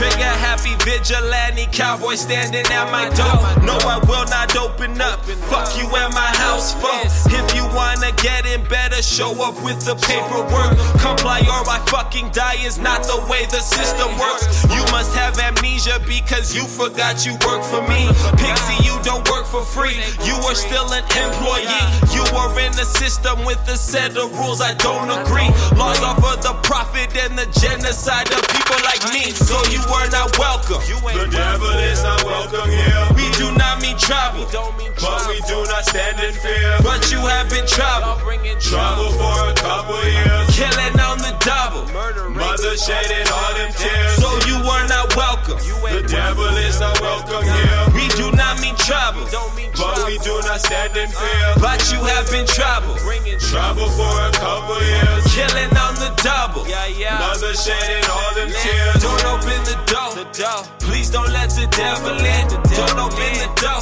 [0.65, 3.37] Trigger vigilante cowboy standing at my door.
[3.65, 5.21] No, I will not open up.
[5.49, 7.05] Fuck you and my house phone.
[7.29, 10.73] If you wanna get in better, show up with the paperwork.
[11.01, 14.63] Comply or I fucking die is not the way the system works.
[14.73, 18.09] You must have amnesia because you forgot you work for me.
[18.37, 20.01] Pixie, you don't work for free.
[20.25, 21.85] You are still an employee.
[22.09, 25.49] You are in the system with a set of rules I don't agree.
[25.77, 29.29] Laws are for the profit and the genocide of people like me.
[29.29, 30.81] So you are not welcome.
[30.87, 33.07] The devil is not welcome here.
[33.15, 36.77] We do not mean trouble, but we do not stand in fear.
[36.83, 38.15] But you have been trouble,
[38.59, 40.47] trouble for a couple years.
[40.55, 41.85] Killing on the double,
[42.31, 44.15] mother shedding all them tears.
[44.15, 45.57] So you are not welcome.
[45.59, 47.81] The devil is not welcome here.
[47.93, 49.27] We do not mean trouble,
[49.75, 51.45] but we do not stand in fear.
[51.51, 55.23] Uh, but you have been trouble, Bringing trouble for a couple years.
[55.35, 59.03] Killing on the double, mother shedding all them tears.
[59.03, 62.47] Don't open the door, please don't let the devil in.
[62.75, 63.79] Don't open the door,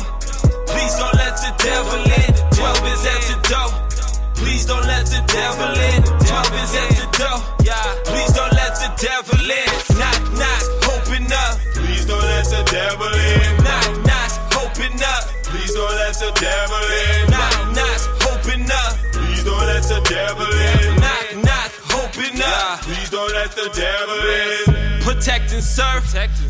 [0.69, 2.29] please don't let the devil in.
[2.53, 3.69] Twelve is at the door.
[4.37, 6.03] Please don't let the devil in.
[6.21, 7.41] Twelve is at the door.
[8.05, 9.73] Please don't let the devil in.
[9.97, 11.57] Knock, knock, open up.
[11.73, 13.49] Please don't let the devil in.
[13.65, 14.31] Knock, knock,
[14.61, 15.23] open up.
[15.49, 17.33] Please don't let the devil in.
[17.33, 18.93] Knock, knock, open up.
[19.09, 21.01] Please don't let the devil in.
[21.01, 22.81] Knock, knock, open up.
[22.85, 24.72] Please don't let the devil in.
[25.23, 26.03] Protect and serve.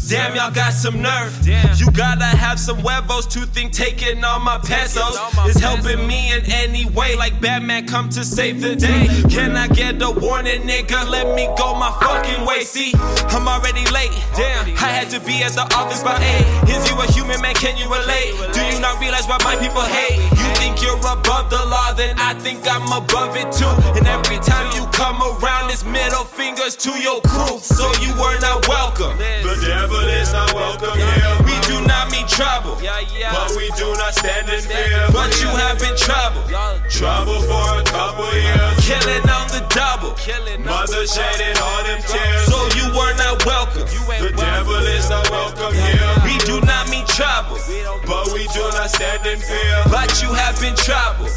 [0.10, 1.38] Damn, y'all got some nerve.
[1.46, 1.78] Damn.
[1.78, 5.16] You gotta have some huevos to think taking all my pesos
[5.46, 7.16] is helping me in any way.
[7.16, 9.10] Like Batman come to save the day.
[9.30, 11.08] Can I get a warning, nigga?
[11.08, 12.64] Let me go my fucking way.
[12.64, 12.94] See,
[13.30, 14.10] I'm already late.
[14.36, 16.74] Damn, I had to be at the office by 8.
[16.74, 17.54] Is you a human man?
[17.54, 18.34] Can you relate?
[18.58, 20.18] Do you not realize why my people hate?
[20.18, 23.70] You think you're above the law, then I think I'm above it too.
[23.94, 27.60] And every time you come around, it's middle fingers to your crew.
[27.60, 29.18] So you were not welcome.
[29.18, 31.34] The devil is not welcome here.
[31.45, 35.07] We do not mean trouble, but we do not stand in fear.
[35.11, 36.43] But you have been trouble,
[36.89, 38.76] trouble for a couple years.
[38.86, 40.16] Killing on the double,
[40.64, 42.45] mother shedding all them tears.
[42.47, 43.88] So you were not welcome.
[44.20, 46.11] The devil is not welcome here.
[46.24, 47.59] We do not mean trouble,
[48.07, 49.84] but we do not stand in fear.
[49.89, 51.30] But you have been trouble.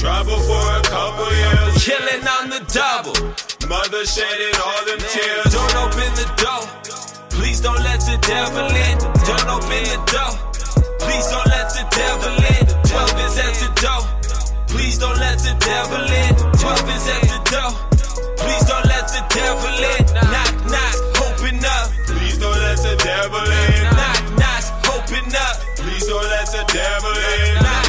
[0.00, 1.84] Trouble for a couple years.
[1.84, 3.14] Killing on the double.
[3.68, 5.48] Mother shedding all them tears.
[5.54, 6.62] Don't open the door.
[7.30, 8.98] Please don't let the devil in.
[9.24, 10.32] Don't open the door.
[11.00, 12.64] Please don't let the devil in.
[12.84, 14.02] 12 is at the door.
[14.68, 16.32] Please don't let the devil in.
[16.36, 17.70] 12 is at the door.
[18.42, 20.02] Please don't let the devil in.
[20.26, 21.86] Knock, knock, open up.
[22.10, 23.82] Please don't let the devil in.
[23.94, 25.56] Knock, knock, open up.
[25.80, 27.54] Please don't let the devil in.
[27.62, 27.83] Knock,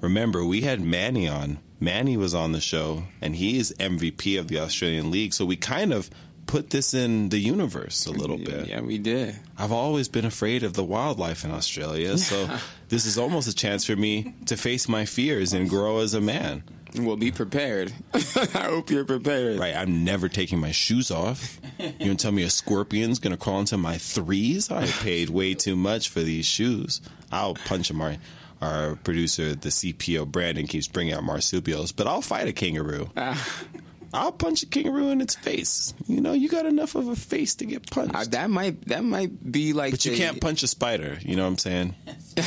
[0.00, 1.58] Remember, we had Manny on.
[1.80, 5.32] Manny was on the show, and he's MVP of the Australian League.
[5.32, 6.10] So we kind of
[6.48, 8.68] put this in the universe a little bit.
[8.68, 9.36] Yeah, we did.
[9.56, 12.18] I've always been afraid of the wildlife in Australia.
[12.18, 12.48] So
[12.88, 16.20] this is almost a chance for me to face my fears and grow as a
[16.20, 16.64] man.
[16.98, 17.92] Well, be prepared.
[18.14, 19.60] I hope you're prepared.
[19.60, 21.60] Right, I'm never taking my shoes off.
[21.78, 24.70] You gonna tell me a scorpion's gonna crawl into my threes?
[24.70, 27.02] I paid way too much for these shoes.
[27.30, 28.00] I'll punch him.
[28.00, 28.16] Our,
[28.62, 33.10] our producer, the CPO Brandon, keeps bringing out marsupials, but I'll fight a kangaroo.
[33.18, 33.64] Ah.
[34.12, 35.94] I'll punch a kangaroo in its face.
[36.06, 38.14] You know, you got enough of a face to get punched.
[38.14, 39.92] Uh, that might that might be like.
[39.92, 41.18] but you can't punch a spider.
[41.22, 41.94] You know what I'm saying?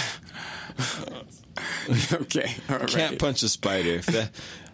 [2.14, 2.88] okay, all right.
[2.89, 4.01] Can't punch a spider.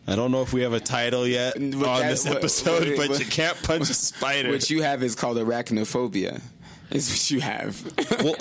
[0.09, 2.97] I don't know if we have a title yet But on that- this episode, what-
[2.97, 4.49] but what- you can't punch a spider.
[4.49, 6.41] What you have is called arachnophobia.
[6.91, 7.83] Is what you have.
[8.23, 8.35] well,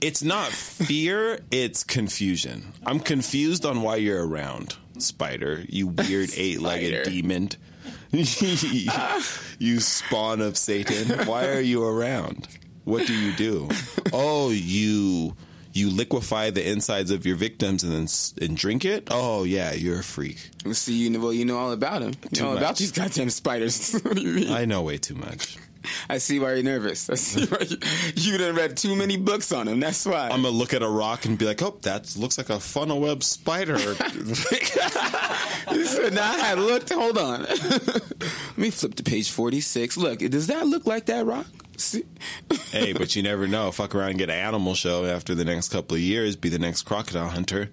[0.00, 2.72] it's not fear, it's confusion.
[2.84, 7.50] I'm confused on why you're around, Spider, you weird eight legged demon.
[8.12, 11.26] you spawn of Satan.
[11.26, 12.48] Why are you around?
[12.84, 13.68] What do you do?
[14.12, 15.36] Oh, you
[15.72, 18.08] you liquefy the insides of your victims and then
[18.44, 19.06] and drink it?
[19.10, 20.50] Oh yeah, you're a freak.
[20.72, 22.12] See, you know, well, you know all about him.
[22.24, 22.58] You Too know much.
[22.58, 23.92] about these goddamn spiders.
[24.02, 24.52] what do you mean?
[24.52, 25.58] I know way too much.
[26.08, 27.08] I see why you're nervous.
[27.10, 27.76] I see why you,
[28.14, 29.80] you done read too many books on him.
[29.80, 30.28] That's why.
[30.28, 33.00] I'm gonna look at a rock and be like, "Oh, that looks like a funnel
[33.00, 33.74] web spider."
[36.10, 36.92] now I had looked.
[36.92, 37.42] Hold on.
[37.42, 39.96] Let me flip to page 46.
[39.96, 41.46] Look, does that look like that rock?
[41.76, 42.04] See?
[42.72, 43.70] hey, but you never know.
[43.72, 46.58] Fuck around and get an animal show after the next couple of years, be the
[46.58, 47.70] next crocodile hunter.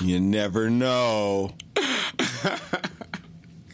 [0.00, 1.54] You never know.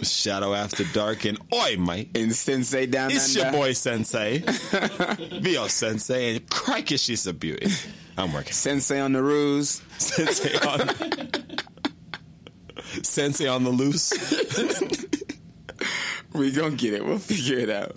[0.03, 2.11] Shadow after dark and oi, mate.
[2.15, 3.51] And Sensei down It's under.
[3.51, 4.39] your boy Sensei.
[5.43, 7.69] Be your Sensei, and crikey, she's a beauty.
[8.17, 8.53] I'm working.
[8.53, 9.83] Sensei on the ruse.
[9.99, 10.91] Sensei on.
[13.03, 14.13] Sensei on the loose.
[16.33, 17.05] We gonna get it.
[17.05, 17.97] We'll figure it out.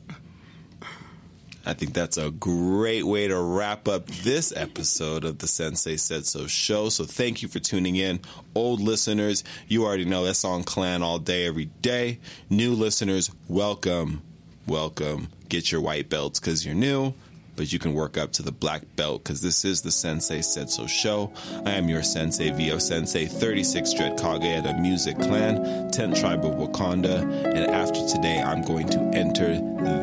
[1.66, 6.26] I think that's a great way to wrap up this episode of the Sensei Said
[6.26, 6.90] So show.
[6.90, 8.20] So thank you for tuning in.
[8.54, 12.20] Old listeners, you already know that's on Clan all day, every day.
[12.50, 14.22] New listeners, welcome.
[14.68, 15.30] Welcome.
[15.48, 17.14] Get your white belts because you're new,
[17.56, 20.70] but you can work up to the black belt because this is the Sensei Said
[20.70, 21.32] So show.
[21.66, 26.46] I am your Sensei, Vio Sensei, 36 Dread Kage at a Music Clan, 10th Tribe
[26.46, 29.54] of Wakanda, and after today, I'm going to enter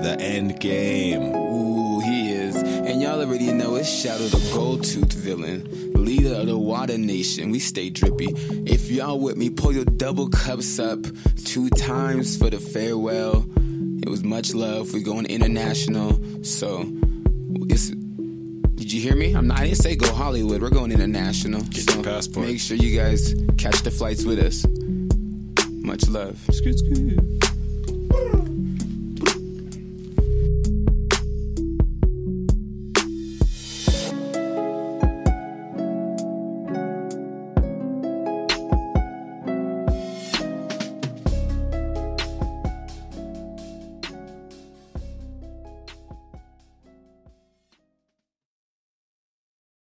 [0.02, 1.34] the end game.
[1.34, 2.56] Ooh, he is.
[2.56, 7.50] And y'all already know it's Shadow the Gold Tooth villain, leader of the Water Nation.
[7.50, 8.28] We stay drippy.
[8.66, 11.00] If y'all with me, pull your double cups up
[11.44, 13.46] two times for the farewell.
[14.02, 14.92] It was much love.
[14.94, 16.18] We're going international.
[16.42, 16.84] So,
[17.68, 19.34] it's did you hear me?
[19.34, 20.62] I'm not, I didn't say go Hollywood.
[20.62, 21.62] We're going international.
[21.62, 22.46] Get so passport.
[22.46, 24.66] Make sure you guys catch the flights with us.
[25.68, 26.38] Much love.
[26.50, 28.39] Scoot, scoot.